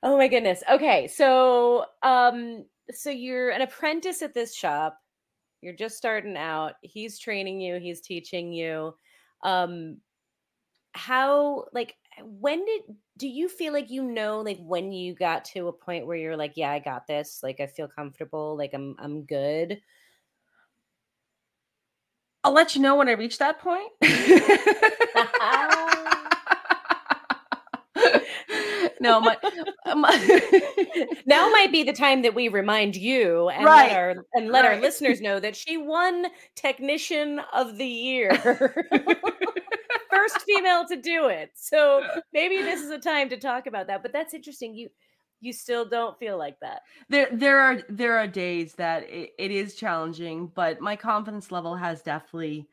[0.03, 0.63] oh my goodness.
[0.71, 4.99] Okay, so um, so you're an apprentice at this shop.
[5.63, 6.75] You're just starting out.
[6.83, 7.81] He's training you.
[7.81, 8.95] He's teaching you.
[9.43, 9.99] Um,
[10.97, 12.83] how like when did
[13.19, 16.37] do you feel like you know like when you got to a point where you're
[16.37, 19.79] like yeah i got this like i feel comfortable like i'm i'm good
[22.45, 23.91] i'll let you know when i reach that point
[29.01, 29.37] no, my,
[29.85, 33.91] uh, my now might be the time that we remind you and right.
[33.91, 34.75] let our and let right.
[34.75, 38.31] our listeners know that she won technician of the year.
[40.11, 41.51] First female to do it.
[41.55, 44.03] So maybe this is a time to talk about that.
[44.03, 44.75] But that's interesting.
[44.75, 44.89] You
[45.41, 46.83] you still don't feel like that.
[47.09, 51.77] There there are there are days that it, it is challenging, but my confidence level
[51.77, 52.67] has definitely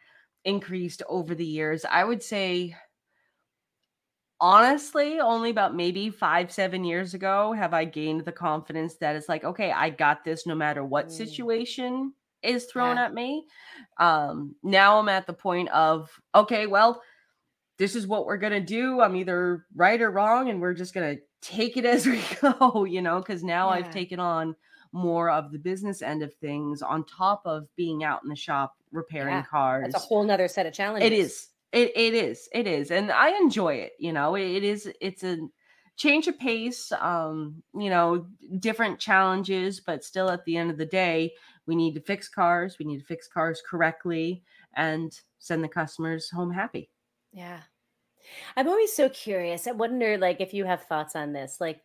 [0.45, 1.85] increased over the years.
[1.89, 2.75] I would say
[4.43, 9.29] honestly only about maybe five seven years ago have i gained the confidence that it's
[9.29, 11.11] like okay i got this no matter what mm.
[11.11, 13.05] situation is thrown yeah.
[13.05, 13.45] at me
[13.97, 17.01] um now i'm at the point of okay well
[17.77, 19.01] this is what we're going to do.
[19.01, 22.85] I'm either right or wrong, and we're just going to take it as we go,
[22.85, 23.75] you know, because now yeah.
[23.75, 24.55] I've taken on
[24.91, 28.75] more of the business end of things on top of being out in the shop
[28.91, 29.85] repairing yeah, cars.
[29.87, 31.07] It's a whole nother set of challenges.
[31.07, 31.47] It is.
[31.73, 32.47] It, it is.
[32.53, 32.91] It is.
[32.91, 33.93] And I enjoy it.
[33.99, 35.39] You know, it, it is, it's a
[35.95, 38.27] change of pace, um, you know,
[38.59, 41.33] different challenges, but still at the end of the day,
[41.65, 42.77] we need to fix cars.
[42.79, 44.43] We need to fix cars correctly
[44.75, 46.91] and send the customers home happy.
[47.31, 47.61] Yeah.
[48.55, 49.67] I'm always so curious.
[49.67, 51.57] I wonder, like, if you have thoughts on this.
[51.59, 51.81] Like,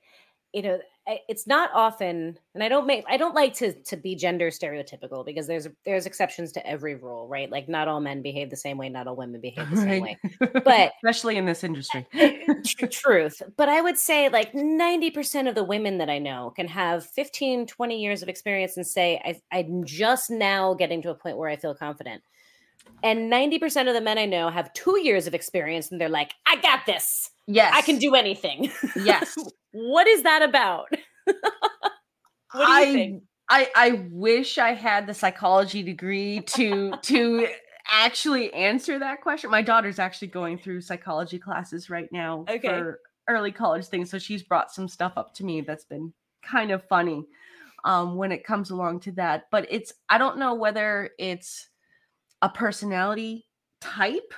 [0.53, 0.80] you know,
[1.28, 5.24] it's not often, and I don't make, I don't like to to be gender stereotypical
[5.24, 7.50] because there's there's exceptions to every rule, right?
[7.50, 9.88] Like, not all men behave the same way, not all women behave the right.
[9.88, 10.18] same way,
[10.64, 12.06] but especially in this industry,
[12.90, 13.42] truth.
[13.56, 17.06] But I would say, like, ninety percent of the women that I know can have
[17.06, 21.38] 15, 20 years of experience and say, I, I'm just now getting to a point
[21.38, 22.22] where I feel confident
[23.02, 26.32] and 90% of the men I know have two years of experience and they're like,
[26.46, 27.30] I got this.
[27.49, 27.72] Yes.
[27.74, 28.70] I can do anything.
[28.96, 29.36] Yes.
[29.72, 30.88] what is that about?
[31.24, 31.34] what
[32.53, 33.22] do you I, think?
[33.49, 37.49] I I wish I had the psychology degree to to
[37.90, 39.51] actually answer that question.
[39.51, 42.68] My daughter's actually going through psychology classes right now okay.
[42.68, 44.11] for early college things.
[44.11, 47.24] So she's brought some stuff up to me that's been kind of funny
[47.84, 49.44] um, when it comes along to that.
[49.51, 51.68] But it's I don't know whether it's
[52.42, 53.46] a personality
[53.80, 54.34] type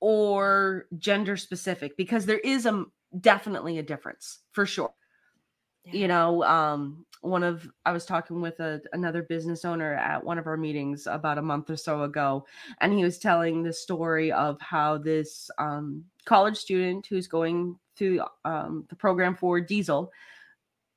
[0.00, 2.84] or gender specific because there is a
[3.20, 4.92] definitely a difference for sure
[5.84, 5.92] yeah.
[5.92, 10.38] you know um one of i was talking with a, another business owner at one
[10.38, 12.44] of our meetings about a month or so ago
[12.80, 18.22] and he was telling the story of how this um, college student who's going through
[18.44, 20.10] um, the program for diesel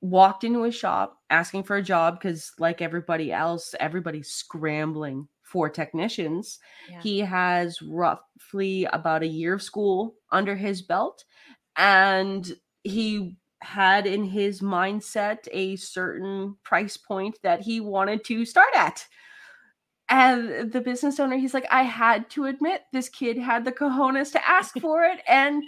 [0.00, 5.70] walked into a shop asking for a job because like everybody else everybody's scrambling for
[5.70, 6.58] technicians.
[6.90, 7.00] Yeah.
[7.00, 11.24] He has roughly about a year of school under his belt,
[11.76, 12.52] and
[12.82, 19.06] he had in his mindset a certain price point that he wanted to start at.
[20.08, 24.32] And the business owner, he's like, I had to admit this kid had the cojones
[24.32, 25.20] to ask for it.
[25.28, 25.62] And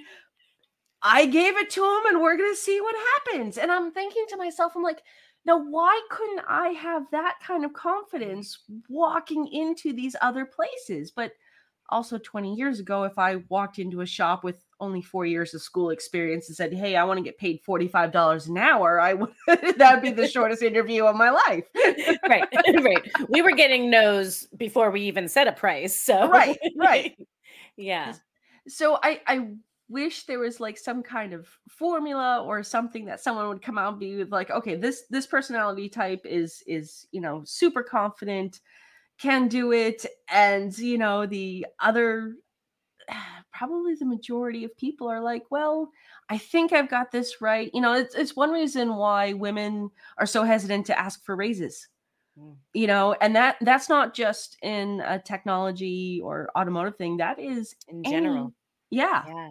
[1.00, 3.56] I gave it to him, and we're going to see what happens.
[3.56, 5.02] And I'm thinking to myself, I'm like,
[5.46, 11.12] now, why couldn't I have that kind of confidence walking into these other places?
[11.12, 11.32] But
[11.88, 15.62] also 20 years ago, if I walked into a shop with only four years of
[15.62, 19.30] school experience and said, Hey, I want to get paid $45 an hour, I would
[19.46, 21.64] that would be the shortest interview of my life.
[22.28, 22.44] right.
[22.82, 23.10] Right.
[23.28, 25.98] We were getting no's before we even set a price.
[25.98, 27.16] So right, right.
[27.76, 28.14] yeah.
[28.68, 29.48] So I I
[29.88, 33.92] wish there was like some kind of formula or something that someone would come out
[33.92, 38.60] and be like okay this this personality type is is you know super confident
[39.18, 42.34] can do it and you know the other
[43.52, 45.88] probably the majority of people are like well
[46.28, 47.70] i think i've got this right.
[47.72, 51.88] You know it's, it's one reason why women are so hesitant to ask for raises
[52.38, 52.56] mm.
[52.74, 57.76] you know and that that's not just in a technology or automotive thing that is
[57.88, 58.46] in general.
[58.46, 58.52] any,
[58.90, 59.22] yeah.
[59.28, 59.50] Yeah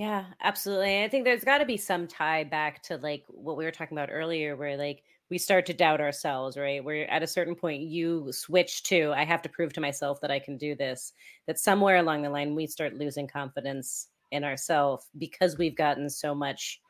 [0.00, 1.04] yeah, absolutely.
[1.04, 3.98] I think there's got to be some tie back to like what we were talking
[3.98, 6.82] about earlier, where like we start to doubt ourselves, right?
[6.82, 10.30] Where at a certain point you switch to, I have to prove to myself that
[10.30, 11.12] I can do this.
[11.46, 16.34] That somewhere along the line we start losing confidence in ourselves because we've gotten so
[16.34, 16.80] much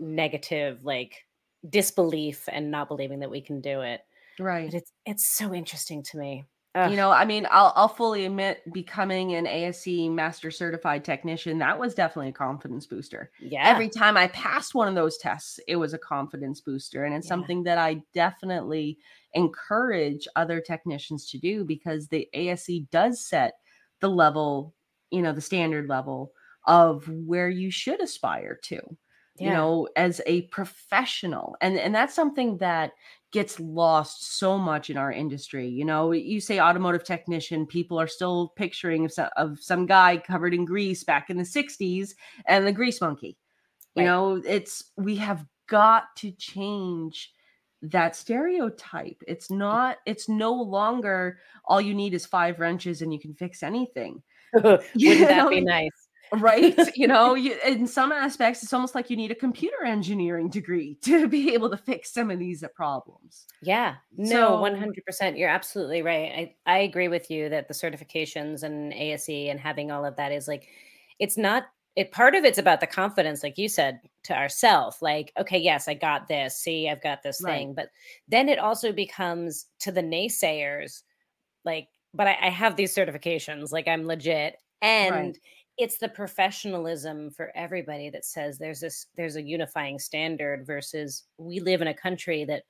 [0.00, 1.22] negative, like
[1.70, 4.00] disbelief and not believing that we can do it.
[4.40, 4.68] Right.
[4.68, 6.44] But it's it's so interesting to me.
[6.76, 6.90] Ugh.
[6.90, 11.78] You know, I mean, I'll I'll fully admit becoming an ASE master certified technician, that
[11.78, 13.30] was definitely a confidence booster.
[13.40, 13.66] Yeah.
[13.66, 17.04] Every time I passed one of those tests, it was a confidence booster.
[17.04, 17.30] And it's yeah.
[17.30, 18.98] something that I definitely
[19.32, 23.54] encourage other technicians to do because the ASE does set
[24.00, 24.74] the level,
[25.10, 26.32] you know, the standard level
[26.66, 28.80] of where you should aspire to.
[29.38, 29.48] Yeah.
[29.48, 32.92] you know as a professional and and that's something that
[33.36, 35.68] gets lost so much in our industry.
[35.68, 40.16] You know, you say automotive technician, people are still picturing of some, of some guy
[40.16, 42.14] covered in grease back in the 60s
[42.46, 43.36] and the grease monkey.
[43.94, 44.06] You right.
[44.06, 47.32] know, it's we have got to change
[47.82, 49.22] that stereotype.
[49.28, 53.62] It's not, it's no longer all you need is five wrenches and you can fix
[53.62, 54.22] anything.
[54.54, 55.50] Wouldn't that know?
[55.50, 56.05] be nice?
[56.32, 56.76] Right?
[56.96, 60.94] You know you, in some aspects it's almost like you need a computer engineering degree
[61.02, 63.46] to be able to fix some of these uh, problems.
[63.62, 63.96] Yeah.
[64.16, 64.72] No so,
[65.20, 66.54] 100% you're absolutely right.
[66.66, 70.32] I, I agree with you that the certifications and ase and having all of that
[70.32, 70.68] is like
[71.18, 71.64] it's not
[71.96, 75.88] it part of it's about the confidence like you said to ourselves like okay yes
[75.88, 76.56] i got this.
[76.56, 77.52] See i've got this right.
[77.52, 77.74] thing.
[77.74, 77.90] But
[78.28, 81.02] then it also becomes to the naysayers
[81.64, 84.56] like but I, I have these certifications like i'm legit.
[84.82, 85.38] And right
[85.78, 91.60] it's the professionalism for everybody that says there's this there's a unifying standard versus we
[91.60, 92.62] live in a country that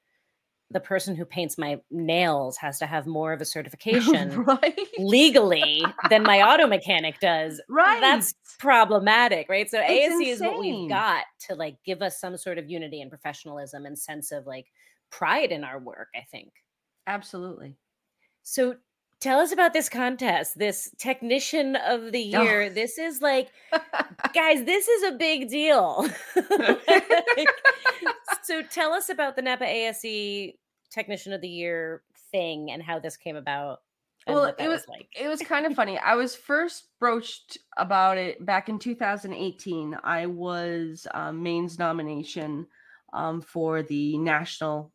[0.70, 4.78] the person who paints my nails has to have more of a certification right.
[4.98, 7.61] legally than my auto mechanic does.
[7.68, 8.00] Right.
[8.00, 9.70] That's problematic, right?
[9.70, 10.28] So it's ASE insane.
[10.28, 13.96] is what we've got to like give us some sort of unity and professionalism and
[13.96, 14.66] sense of like
[15.11, 16.50] pride in our work, I think.
[17.07, 17.76] Absolutely.
[18.42, 18.74] So
[19.20, 22.62] tell us about this contest, this technician of the year.
[22.62, 22.68] Oh.
[22.68, 23.50] This is like,
[24.34, 26.08] guys, this is a big deal.
[26.50, 27.48] like,
[28.42, 30.52] so tell us about the Napa ASE
[30.90, 33.80] technician of the year thing and how this came about.
[34.28, 35.08] Well, it was, was like.
[35.16, 35.98] it was kind of funny.
[35.98, 39.96] I was first broached about it back in 2018.
[40.02, 42.66] I was um, Maine's nomination
[43.12, 44.90] um, for the national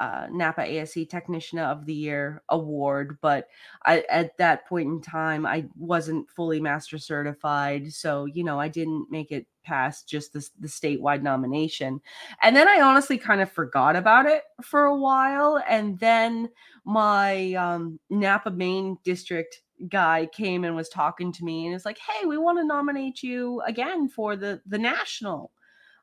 [0.00, 3.48] uh, Napa ASE Technician of the Year award, but
[3.84, 8.68] I, at that point in time, I wasn't fully master certified, so you know I
[8.68, 12.00] didn't make it past just the, the statewide nomination.
[12.42, 16.48] And then I honestly kind of forgot about it for a while, and then
[16.86, 21.98] my um, Napa Maine district guy came and was talking to me and it's like,
[21.98, 25.52] "Hey, we want to nominate you again for the the national."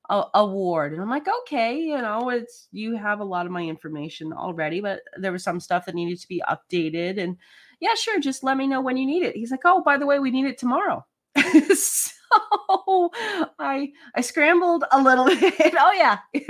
[0.10, 4.32] Award and i'm like okay you know it's you have a lot of my information
[4.32, 7.36] already but there was some stuff that needed to be updated and
[7.82, 9.36] yeah sure just let me know when you need it.
[9.36, 11.06] He's like oh by the way we need it tomorrow.
[11.76, 13.12] So
[13.60, 15.74] i i scrambled a little bit.
[15.78, 16.20] Oh yeah.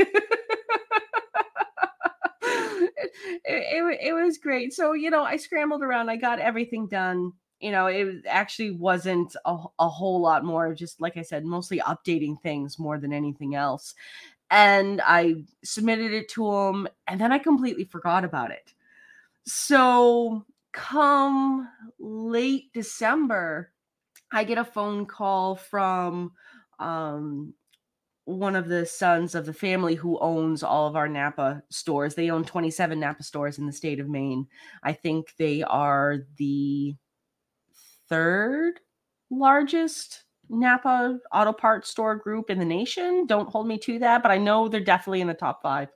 [3.43, 4.73] It, it, it was great.
[4.73, 9.35] So you know i scrambled around i got everything done you know, it actually wasn't
[9.45, 13.55] a, a whole lot more, just like I said, mostly updating things more than anything
[13.55, 13.95] else.
[14.49, 18.73] And I submitted it to him, and then I completely forgot about it.
[19.45, 21.67] So, come
[21.99, 23.71] late December,
[24.31, 26.31] I get a phone call from
[26.79, 27.53] um,
[28.25, 32.13] one of the sons of the family who owns all of our Napa stores.
[32.13, 34.47] They own 27 Napa stores in the state of Maine.
[34.83, 36.95] I think they are the
[38.09, 38.79] third
[39.29, 43.25] largest Napa auto parts store group in the nation.
[43.27, 45.89] Don't hold me to that, but I know they're definitely in the top five.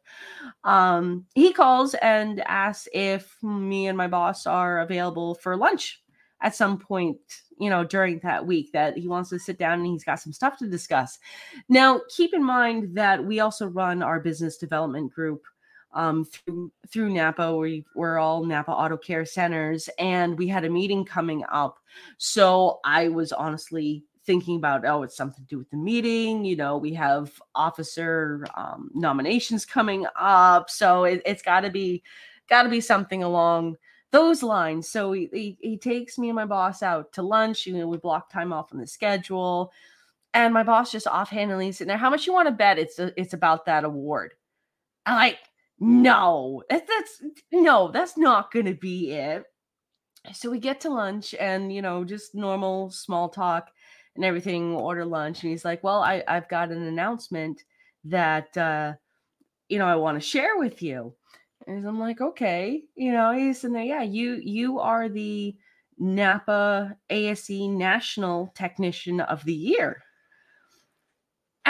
[0.64, 6.02] Um, he calls and asks if me and my boss are available for lunch
[6.42, 7.20] at some point,
[7.60, 10.34] you know, during that week that he wants to sit down and he's got some
[10.34, 11.20] stuff to discuss.
[11.70, 15.44] Now, keep in mind that we also run our business development group
[15.94, 17.56] um, through through Napa.
[17.56, 21.80] We we're all Napa Auto Care centers, and we had a meeting coming up.
[22.18, 26.46] So I was honestly thinking about oh, it's something to do with the meeting.
[26.46, 32.04] You know, we have officer um, nominations coming up, so it, has got to be
[32.50, 33.78] got to be something along
[34.12, 34.90] those lines.
[34.90, 37.66] So he, he, he takes me and my boss out to lunch.
[37.66, 39.72] You know, we block time off on the schedule.
[40.34, 43.12] And my boss just offhandedly said, "Now, how much you want to bet it's a,
[43.20, 44.34] it's about that award?"
[45.06, 45.40] I'm like,
[45.82, 47.22] no, that's
[47.52, 49.46] no, that's not going to be it.
[50.34, 53.70] So we get to lunch and, you know, just normal small talk
[54.16, 55.44] and everything, order lunch.
[55.44, 57.64] And he's like, Well, I, I've got an announcement
[58.06, 58.94] that, uh,
[59.70, 61.16] you know, I want to share with you.
[61.68, 63.84] And I'm like, okay, you know, he's in there.
[63.84, 65.56] Yeah, you you are the
[65.98, 70.04] Napa ASE National Technician of the Year.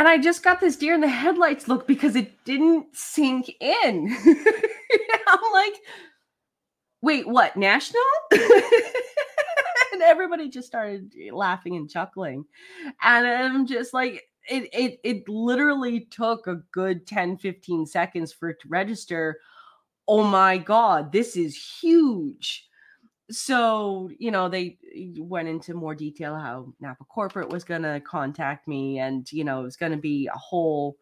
[0.01, 4.17] And I just got this deer in the headlights look because it didn't sink in.
[5.27, 5.75] I'm like,
[7.03, 7.55] wait, what?
[7.55, 8.01] National?
[8.31, 12.45] and everybody just started laughing and chuckling.
[13.03, 18.49] And I'm just like, it, it it literally took a good 10 15 seconds for
[18.49, 19.37] it to register
[20.07, 22.67] oh my god this is huge
[23.31, 24.77] so you know they
[25.17, 29.61] went into more detail how napa corporate was going to contact me and you know
[29.61, 30.97] it was going to be a whole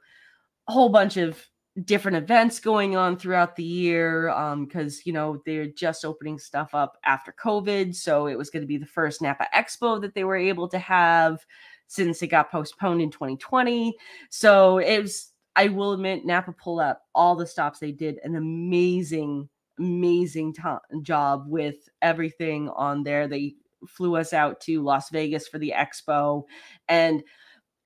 [0.68, 1.44] a whole bunch of
[1.86, 6.74] different events going on throughout the year um because you know they're just opening stuff
[6.74, 10.24] up after covid so it was going to be the first napa expo that they
[10.24, 11.46] were able to have
[11.88, 13.96] since it got postponed in 2020
[14.30, 18.36] so it was i will admit napa pulled out all the stops they did an
[18.36, 19.48] amazing
[19.80, 20.56] amazing
[21.02, 23.28] job with everything on there.
[23.28, 23.56] They
[23.88, 26.44] flew us out to Las Vegas for the expo
[26.88, 27.24] and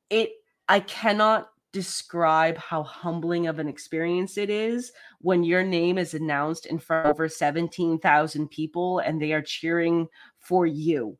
[0.09, 0.31] it
[0.67, 6.67] I cannot describe how humbling of an experience it is when your name is announced
[6.67, 10.07] in front of over 17,000 people and they are cheering
[10.39, 11.17] for you.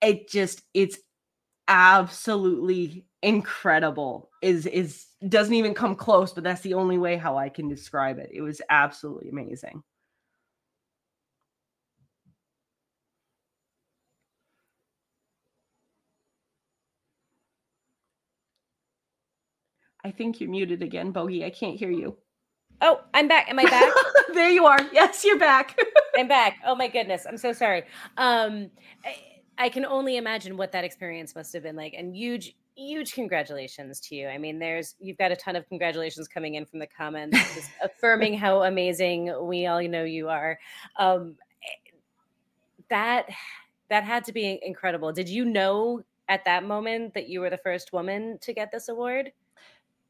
[0.00, 0.98] It just it's
[1.68, 4.30] absolutely incredible.
[4.40, 8.18] Is is doesn't even come close, but that's the only way how I can describe
[8.18, 8.30] it.
[8.32, 9.82] It was absolutely amazing.
[20.04, 21.44] I think you're muted again, Bogi.
[21.44, 22.16] I can't hear you.
[22.80, 23.48] Oh, I'm back.
[23.48, 23.92] Am I back?
[24.34, 24.80] there you are.
[24.92, 25.78] Yes, you're back.
[26.16, 26.58] I'm back.
[26.66, 27.26] Oh my goodness.
[27.28, 27.84] I'm so sorry.
[28.16, 28.70] Um
[29.04, 29.16] I,
[29.58, 34.00] I can only imagine what that experience must have been like and huge huge congratulations
[34.00, 34.28] to you.
[34.28, 37.70] I mean, there's you've got a ton of congratulations coming in from the comments, just
[37.82, 40.58] affirming how amazing we all know you are.
[40.98, 41.36] Um,
[42.90, 43.28] that
[43.88, 45.12] that had to be incredible.
[45.12, 48.88] Did you know at that moment that you were the first woman to get this
[48.88, 49.32] award?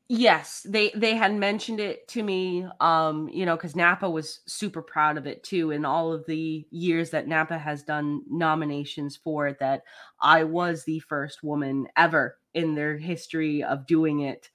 [0.08, 4.82] Yes, they they had mentioned it to me um you know cuz Napa was super
[4.82, 9.46] proud of it too in all of the years that Napa has done nominations for
[9.46, 9.82] it that
[10.20, 14.50] I was the first woman ever in their history of doing it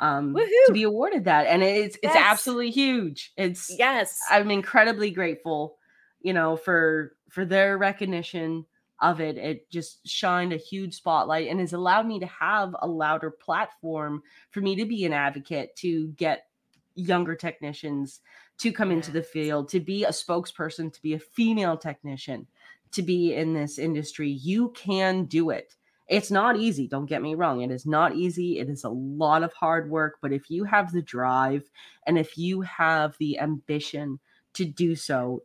[0.00, 0.66] um Woo-hoo!
[0.66, 2.16] to be awarded that and it's it's yes.
[2.16, 3.32] absolutely huge.
[3.36, 4.18] It's Yes.
[4.30, 5.78] I'm incredibly grateful
[6.20, 8.66] you know for for their recognition
[9.00, 12.86] of it it just shined a huge spotlight and has allowed me to have a
[12.86, 16.46] louder platform for me to be an advocate to get
[16.94, 18.20] younger technicians
[18.58, 22.46] to come into the field to be a spokesperson to be a female technician
[22.90, 24.30] to be in this industry.
[24.30, 25.74] You can do it.
[26.08, 29.42] It's not easy don't get me wrong it is not easy it is a lot
[29.42, 31.68] of hard work but if you have the drive
[32.06, 34.18] and if you have the ambition
[34.54, 35.42] to do so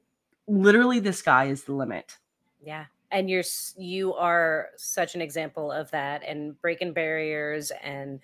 [0.47, 2.17] literally the sky is the limit.
[2.65, 3.43] Yeah and you're
[3.77, 8.19] you are such an example of that and breaking barriers and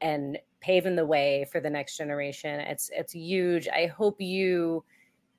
[0.00, 2.58] and paving the way for the next generation.
[2.60, 3.68] It's it's huge.
[3.68, 4.84] I hope you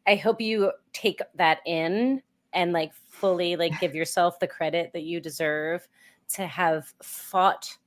[0.07, 2.21] i hope you take that in
[2.53, 5.87] and like fully like give yourself the credit that you deserve
[6.27, 7.77] to have fought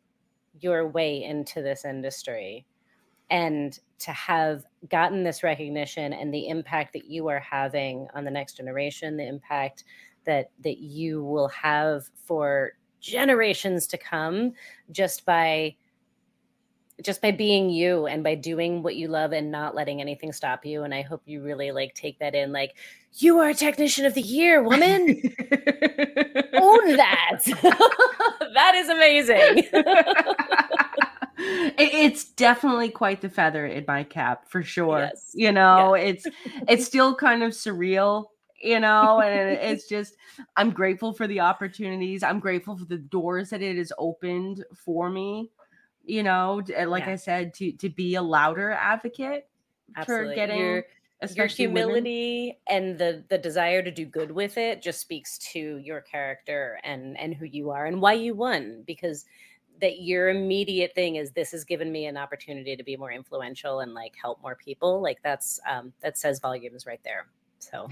[0.61, 2.65] your way into this industry
[3.31, 8.31] and to have gotten this recognition and the impact that you are having on the
[8.31, 9.85] next generation the impact
[10.25, 14.53] that that you will have for generations to come
[14.91, 15.77] just by
[17.03, 20.65] just by being you and by doing what you love and not letting anything stop
[20.65, 20.85] you.
[20.85, 22.75] And i hope you really like take that in like
[23.17, 25.21] you are a technician of the year woman.
[26.55, 27.41] Own that.
[28.55, 29.69] That is amazing.
[31.77, 35.01] It's definitely quite the feather in my cap for sure.
[35.01, 35.33] Yes.
[35.35, 36.27] you know it's
[36.69, 38.27] it's still kind of surreal
[38.65, 40.17] you know and it's just
[40.57, 45.11] i'm grateful for the opportunities i'm grateful for the doors that it has opened for
[45.11, 45.51] me
[46.05, 47.13] you know like yeah.
[47.13, 49.47] i said to to be a louder advocate
[49.97, 50.29] Absolutely.
[50.29, 50.85] for getting your,
[51.37, 52.89] your humility women.
[52.91, 57.19] and the the desire to do good with it just speaks to your character and
[57.19, 59.25] and who you are and why you won because
[59.81, 63.81] that your immediate thing is this has given me an opportunity to be more influential
[63.81, 67.27] and like help more people like that's um that says volumes right there
[67.59, 67.89] so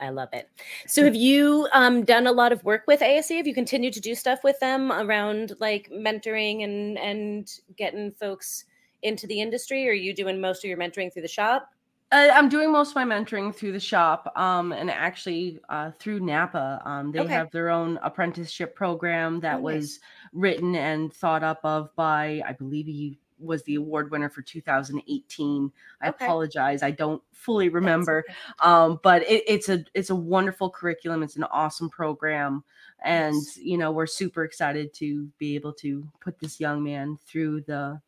[0.00, 0.50] I love it.
[0.86, 3.28] So, have you um, done a lot of work with ASE?
[3.28, 8.64] Have you continued to do stuff with them around like mentoring and and getting folks
[9.02, 9.86] into the industry?
[9.86, 11.70] Or are you doing most of your mentoring through the shop?
[12.12, 16.20] Uh, I'm doing most of my mentoring through the shop, um, and actually uh, through
[16.20, 16.80] Napa.
[16.84, 17.32] Um, they okay.
[17.32, 19.74] have their own apprenticeship program that oh, nice.
[19.74, 20.00] was
[20.32, 25.72] written and thought up of by, I believe, he was the award winner for 2018.
[26.00, 26.24] I okay.
[26.24, 28.36] apologize, I don't fully remember, okay.
[28.60, 31.22] um, but it, it's a it's a wonderful curriculum.
[31.22, 32.64] It's an awesome program,
[33.04, 33.56] and yes.
[33.56, 38.00] you know we're super excited to be able to put this young man through the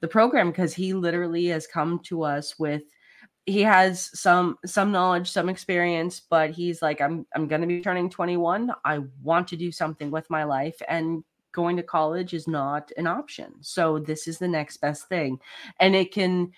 [0.00, 2.82] the program because he literally has come to us with
[3.46, 7.80] he has some some knowledge some experience but he's like i'm i'm going to be
[7.80, 12.46] turning 21 i want to do something with my life and going to college is
[12.46, 13.54] not an option.
[13.60, 15.38] So this is the next best thing.
[15.78, 16.52] And it can,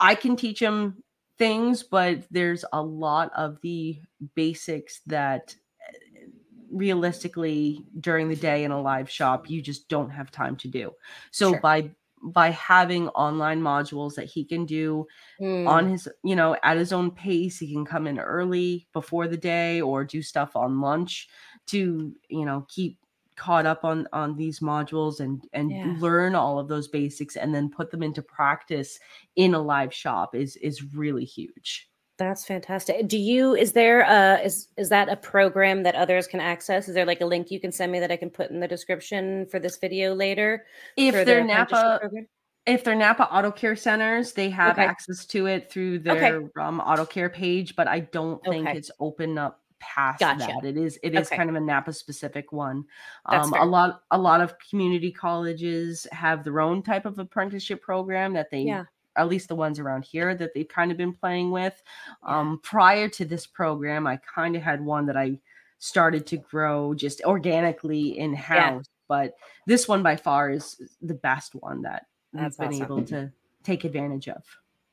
[0.00, 1.02] I can teach them
[1.38, 4.00] things, but there's a lot of the
[4.34, 5.54] basics that
[5.88, 6.26] eh,
[6.70, 10.92] realistically during the day in a live shop you just don't have time to do.
[11.30, 11.60] So sure.
[11.60, 11.90] by
[12.24, 15.06] by having online modules that he can do
[15.38, 15.68] mm.
[15.68, 19.36] on his you know at his own pace he can come in early before the
[19.36, 21.28] day or do stuff on lunch
[21.66, 22.98] to you know keep
[23.36, 25.94] caught up on on these modules and and yeah.
[25.98, 28.98] learn all of those basics and then put them into practice
[29.36, 34.40] in a live shop is is really huge that's fantastic do you is there a
[34.44, 37.60] is is that a program that others can access is there like a link you
[37.60, 40.64] can send me that i can put in the description for this video later
[40.96, 42.26] if they're napa program?
[42.66, 44.84] if they're napa auto care centers they have okay.
[44.84, 46.48] access to it through their okay.
[46.60, 48.78] um, auto care page but i don't think okay.
[48.78, 50.46] it's open up past gotcha.
[50.46, 50.64] that.
[50.64, 51.36] It is it is okay.
[51.36, 52.84] kind of a Napa specific one.
[53.26, 58.32] Um, a lot a lot of community colleges have their own type of apprenticeship program
[58.34, 58.84] that they yeah.
[59.16, 61.82] at least the ones around here that they've kind of been playing with.
[62.22, 65.38] Um, prior to this program, I kind of had one that I
[65.78, 68.86] started to grow just organically in house.
[68.86, 68.90] Yeah.
[69.06, 69.34] But
[69.66, 72.82] this one by far is the best one that we've been awesome.
[72.82, 73.30] able to
[73.62, 74.42] take advantage of.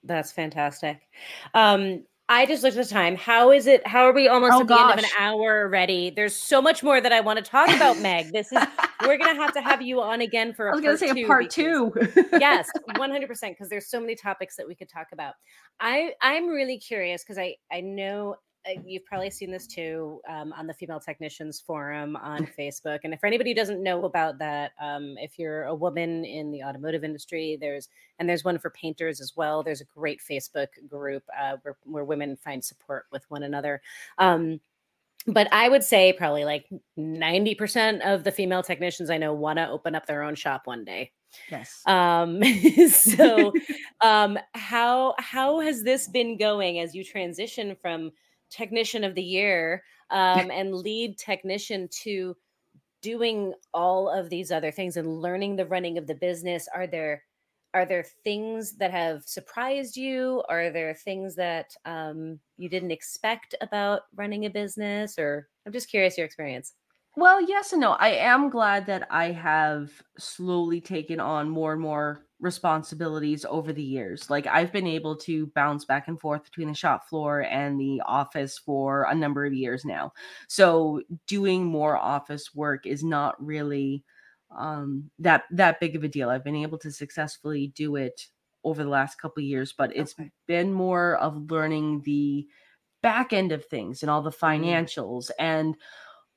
[0.03, 1.07] That's fantastic.
[1.53, 3.17] Um, I just looked at the time.
[3.17, 3.85] How is it?
[3.85, 4.91] How are we almost oh, at the gosh.
[4.91, 6.11] end of an hour already?
[6.11, 8.31] There's so much more that I want to talk about, Meg.
[8.31, 8.57] This is
[9.05, 10.69] we're gonna have to have you on again for.
[10.69, 11.91] I was gonna say a part two.
[12.39, 15.33] yes, 100 percent because there's so many topics that we could talk about.
[15.81, 18.37] I I'm really curious because I I know
[18.85, 23.25] you've probably seen this too um, on the female technicians forum on facebook and for
[23.25, 27.57] anybody who doesn't know about that um, if you're a woman in the automotive industry
[27.59, 27.89] there's
[28.19, 32.05] and there's one for painters as well there's a great facebook group uh, where, where
[32.05, 33.81] women find support with one another
[34.17, 34.59] um,
[35.27, 39.69] but I would say probably like 90% of the female technicians I know want to
[39.69, 41.11] open up their own shop one day.
[41.49, 41.81] Yes.
[41.85, 42.41] Um,
[42.89, 43.53] so
[44.01, 48.11] um, how how has this been going as you transition from
[48.51, 52.35] technician of the year um, and lead technician to
[53.01, 56.67] doing all of these other things and learning the running of the business.
[56.73, 57.23] Are there
[57.73, 60.43] are there things that have surprised you?
[60.49, 65.17] Are there things that um, you didn't expect about running a business?
[65.17, 66.73] Or i'm just curious your experience.
[67.15, 67.91] Well yes and no.
[67.93, 73.83] I am glad that i have slowly taken on more and more responsibilities over the
[73.83, 74.29] years.
[74.29, 78.01] Like I've been able to bounce back and forth between the shop floor and the
[78.05, 80.11] office for a number of years now.
[80.47, 84.03] So doing more office work is not really
[84.57, 86.29] um that that big of a deal.
[86.29, 88.27] I've been able to successfully do it
[88.63, 90.29] over the last couple years, but it's okay.
[90.47, 92.47] been more of learning the
[93.01, 94.63] back end of things and all the mm-hmm.
[94.63, 95.31] financials mm.
[95.39, 95.75] and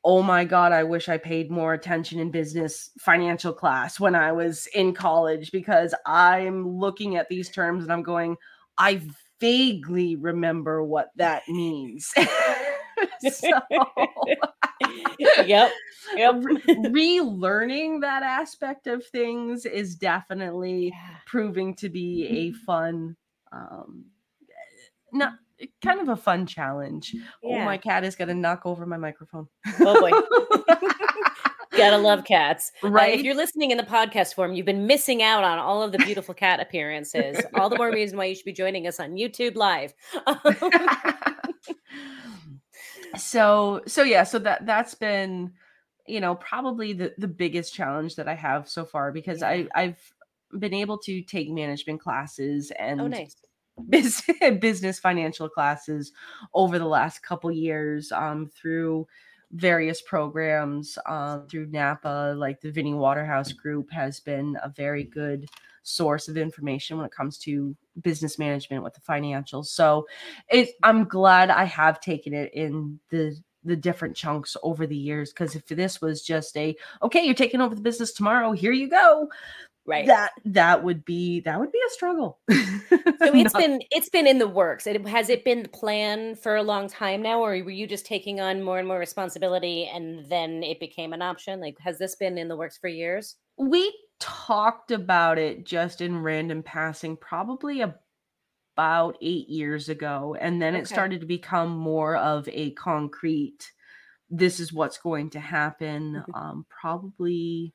[0.04, 4.30] oh my god i wish i paid more attention in business financial class when i
[4.30, 8.36] was in college because i'm looking at these terms and i'm going
[8.78, 9.00] i
[9.40, 12.12] vaguely remember what that means.
[13.30, 13.48] So
[15.18, 15.72] yep
[16.16, 16.34] yep.
[16.36, 21.16] relearning that aspect of things is definitely yeah.
[21.26, 23.16] proving to be a fun
[23.52, 24.04] um
[25.12, 25.34] not
[25.82, 27.14] kind of a fun challenge.
[27.42, 27.62] Yeah.
[27.62, 29.48] Oh, my cat is gonna knock over my microphone.
[29.80, 30.10] Oh boy.
[31.76, 32.70] Gotta love cats.
[32.82, 33.14] Right.
[33.14, 35.92] Uh, if you're listening in the podcast form, you've been missing out on all of
[35.92, 37.40] the beautiful cat appearances.
[37.54, 39.92] all the more reason why you should be joining us on YouTube Live.
[43.16, 45.52] so so yeah, so that that's been
[46.06, 49.48] you know probably the the biggest challenge that I have so far because yeah.
[49.48, 50.12] I I've
[50.56, 53.36] been able to take management classes oh, and oh, nice
[53.88, 56.12] business, financial classes
[56.54, 59.06] over the last couple years um, through
[59.52, 65.48] various programs um, through NAPA, like the Vinnie Waterhouse Group has been a very good
[65.82, 69.66] source of information when it comes to business management with the financials.
[69.66, 70.06] So
[70.48, 75.32] it, I'm glad I have taken it in the the different chunks over the years
[75.32, 78.90] because if this was just a okay you're taking over the business tomorrow here you
[78.90, 79.26] go
[79.86, 80.06] right.
[80.06, 82.40] that that would be that would be a struggle.
[83.18, 84.86] So it's Not- been it's been in the works.
[84.86, 88.04] It has it been the plan for a long time now or were you just
[88.04, 91.60] taking on more and more responsibility and then it became an option?
[91.60, 93.36] Like has this been in the works for years?
[93.56, 100.74] We talked about it just in random passing probably about eight years ago and then
[100.74, 100.82] okay.
[100.82, 103.70] it started to become more of a concrete
[104.30, 106.34] this is what's going to happen mm-hmm.
[106.34, 107.72] um, probably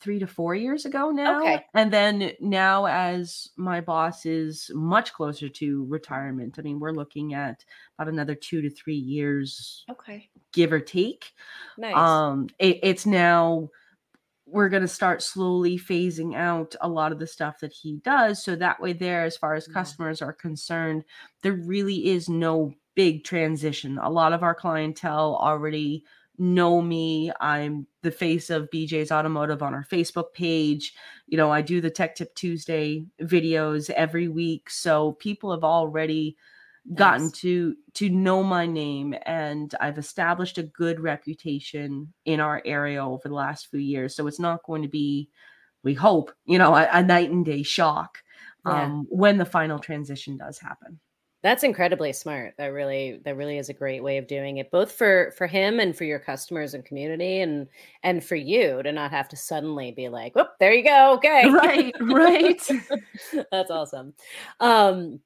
[0.00, 1.40] three to four years ago now.
[1.40, 1.64] Okay.
[1.74, 7.34] And then now, as my boss is much closer to retirement, I mean, we're looking
[7.34, 7.64] at
[7.98, 9.84] about another two to three years.
[9.90, 10.28] Okay.
[10.52, 11.32] Give or take.
[11.78, 11.96] Nice.
[11.96, 13.70] Um, it, it's now
[14.46, 18.42] we're going to start slowly phasing out a lot of the stuff that he does.
[18.42, 21.04] So that way, there, as far as customers are concerned,
[21.42, 23.98] there really is no big transition.
[23.98, 26.04] A lot of our clientele already
[26.38, 27.32] know me.
[27.40, 30.94] I'm the face of BJ's Automotive on our Facebook page.
[31.26, 34.70] You know, I do the Tech Tip Tuesday videos every week.
[34.70, 36.36] So people have already
[36.94, 43.04] gotten to to know my name and I've established a good reputation in our area
[43.04, 44.14] over the last few years.
[44.14, 45.28] So it's not going to be
[45.82, 48.18] we hope, you know, a, a night and day shock
[48.64, 49.16] um, yeah.
[49.16, 50.98] when the final transition does happen.
[51.46, 52.54] That's incredibly smart.
[52.58, 55.78] That really that really is a great way of doing it both for for him
[55.78, 57.68] and for your customers and community and
[58.02, 61.48] and for you to not have to suddenly be like, "Whoop, there you go." Okay.
[61.48, 62.68] Right, right.
[63.52, 64.12] That's awesome.
[64.58, 65.20] Um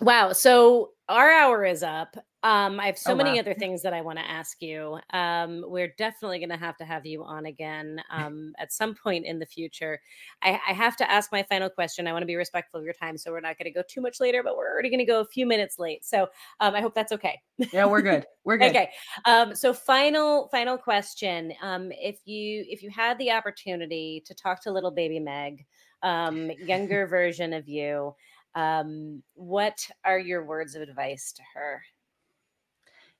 [0.00, 2.16] wow, so our hour is up.
[2.46, 3.40] Um, I have so oh, many wow.
[3.40, 5.00] other things that I want to ask you.
[5.12, 9.26] Um, we're definitely going to have to have you on again um, at some point
[9.26, 9.98] in the future.
[10.44, 12.06] I, I, have to ask my final question.
[12.06, 14.00] I want to be respectful of your time, so we're not going to go too
[14.00, 16.04] much later, but we're already going to go a few minutes late.
[16.04, 16.28] So
[16.60, 17.40] um, I hope that's okay.
[17.72, 18.24] Yeah, we're good.
[18.44, 18.70] We're good.
[18.70, 18.90] okay.
[19.24, 21.52] Um, so final final question.
[21.62, 25.66] Um, if you if you had the opportunity to talk to little baby Meg,
[26.04, 28.14] younger version of you,
[28.54, 31.82] what are your words of advice to her?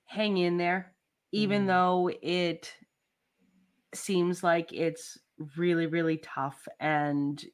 [0.07, 0.95] Hang in there,
[1.33, 1.67] even mm.
[1.67, 2.73] though it
[3.95, 5.19] seems like it's
[5.57, 7.45] really, really tough and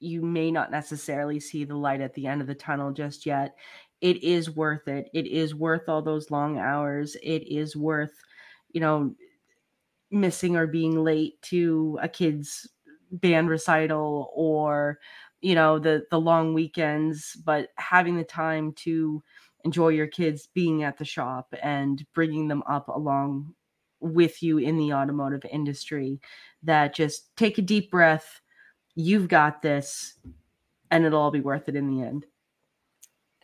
[0.00, 3.56] you may not necessarily see the light at the end of the tunnel just yet.
[4.00, 5.08] It is worth it.
[5.14, 7.16] It is worth all those long hours.
[7.22, 8.12] It is worth,
[8.72, 9.14] you know,
[10.10, 12.68] missing or being late to a kid's
[13.12, 14.98] band recital or
[15.40, 19.22] you know the the long weekends but having the time to
[19.64, 23.54] enjoy your kids being at the shop and bringing them up along
[24.00, 26.20] with you in the automotive industry
[26.62, 28.40] that just take a deep breath
[28.94, 30.14] you've got this
[30.90, 32.26] and it'll all be worth it in the end.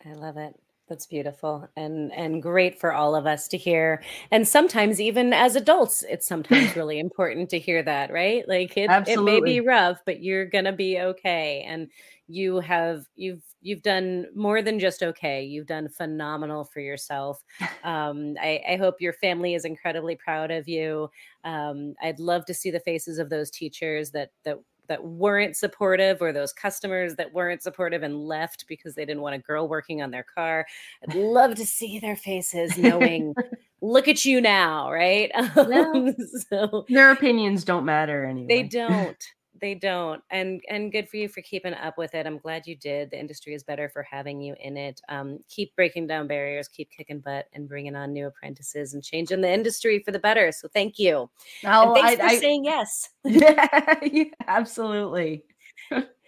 [0.05, 0.53] I love it
[0.89, 4.03] that's beautiful and and great for all of us to hear.
[4.31, 8.47] And sometimes even as adults, it's sometimes really important to hear that, right?
[8.47, 11.63] Like it, it may be rough, but you're gonna be okay.
[11.67, 11.89] And
[12.27, 15.43] you have you've you've done more than just okay.
[15.43, 17.43] You've done phenomenal for yourself.
[17.81, 21.09] Um, I, I hope your family is incredibly proud of you.
[21.45, 24.59] Um, I'd love to see the faces of those teachers that that
[24.89, 29.35] that weren't supportive or those customers that weren't supportive and left because they didn't want
[29.35, 30.65] a girl working on their car.
[31.07, 33.33] I'd love to see their faces knowing,
[33.81, 35.31] look at you now, right?
[35.33, 36.13] Um,
[36.49, 38.47] so their opinions don't matter anyway.
[38.47, 39.23] They don't
[39.59, 42.75] they don't and and good for you for keeping up with it i'm glad you
[42.75, 46.67] did the industry is better for having you in it um, keep breaking down barriers
[46.67, 50.51] keep kicking butt and bringing on new apprentices and changing the industry for the better
[50.51, 51.29] so thank you
[51.65, 53.09] oh, and thanks I, for I, saying yes.
[53.23, 55.43] Yeah absolutely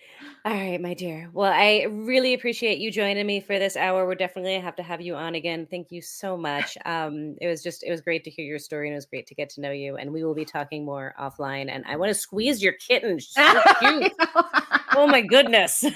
[0.44, 1.30] all right, my dear.
[1.34, 4.08] Well, I really appreciate you joining me for this hour.
[4.08, 5.68] We're definitely have to have you on again.
[5.70, 6.80] Thank you so much.
[6.84, 9.28] Um, it was just it was great to hear your story and it was great
[9.28, 9.98] to get to know you.
[9.98, 11.70] And we will be talking more offline.
[11.70, 13.20] And I want to squeeze your kitten.
[13.20, 14.14] She's so cute.
[14.96, 15.86] oh my goodness.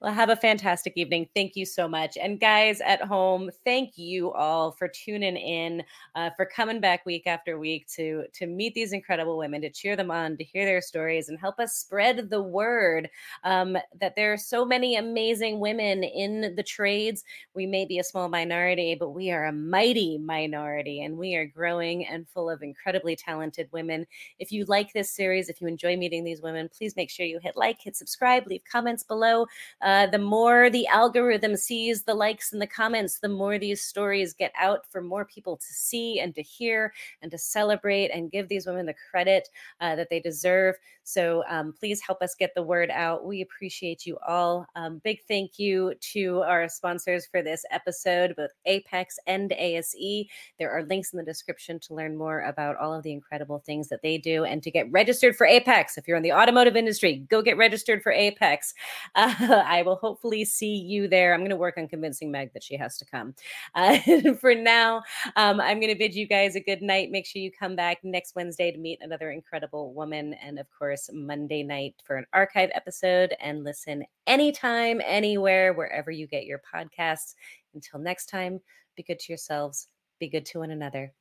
[0.00, 1.28] well, have a fantastic evening.
[1.34, 2.16] Thank you so much.
[2.16, 5.82] And guys at home, thank you all for tuning in,
[6.14, 9.96] uh, for coming back week after week to to meet these incredible women, to cheer
[9.96, 13.08] them on, to hear their stories, and help us spread the word
[13.44, 17.24] um, that there are so many amazing women in the trades.
[17.54, 21.46] We may be a small minority, but we are a mighty minority, and we are
[21.46, 24.06] growing and full of incredibly talented women.
[24.38, 27.38] If you like this series, if you enjoy meeting these women, please make sure you
[27.42, 29.41] hit like, hit subscribe, leave comments below.
[29.80, 34.32] Uh, the more the algorithm sees the likes and the comments, the more these stories
[34.32, 38.48] get out for more people to see and to hear and to celebrate and give
[38.48, 39.48] these women the credit
[39.80, 40.76] uh, that they deserve.
[41.04, 43.24] So um, please help us get the word out.
[43.24, 44.66] We appreciate you all.
[44.76, 50.26] Um, big thank you to our sponsors for this episode, both AAPEX and ASE.
[50.58, 53.88] There are links in the description to learn more about all of the incredible things
[53.88, 55.98] that they do and to get registered for AAPEX.
[55.98, 58.74] If you're in the automotive industry, go get registered for AAPEX.
[59.14, 59.34] Uh,
[59.66, 61.34] I will hopefully see you there.
[61.34, 63.34] I'm going to work on convincing Meg that she has to come.
[63.74, 63.98] Uh,
[64.40, 65.02] for now,
[65.36, 67.10] um, I'm going to bid you guys a good night.
[67.10, 70.34] Make sure you come back next Wednesday to meet another incredible woman.
[70.34, 76.26] And of course, Monday night for an archive episode and listen anytime, anywhere, wherever you
[76.26, 77.34] get your podcasts.
[77.74, 78.60] Until next time,
[78.96, 79.88] be good to yourselves,
[80.20, 81.12] be good to one another.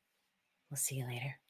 [0.69, 1.40] We'll see you later.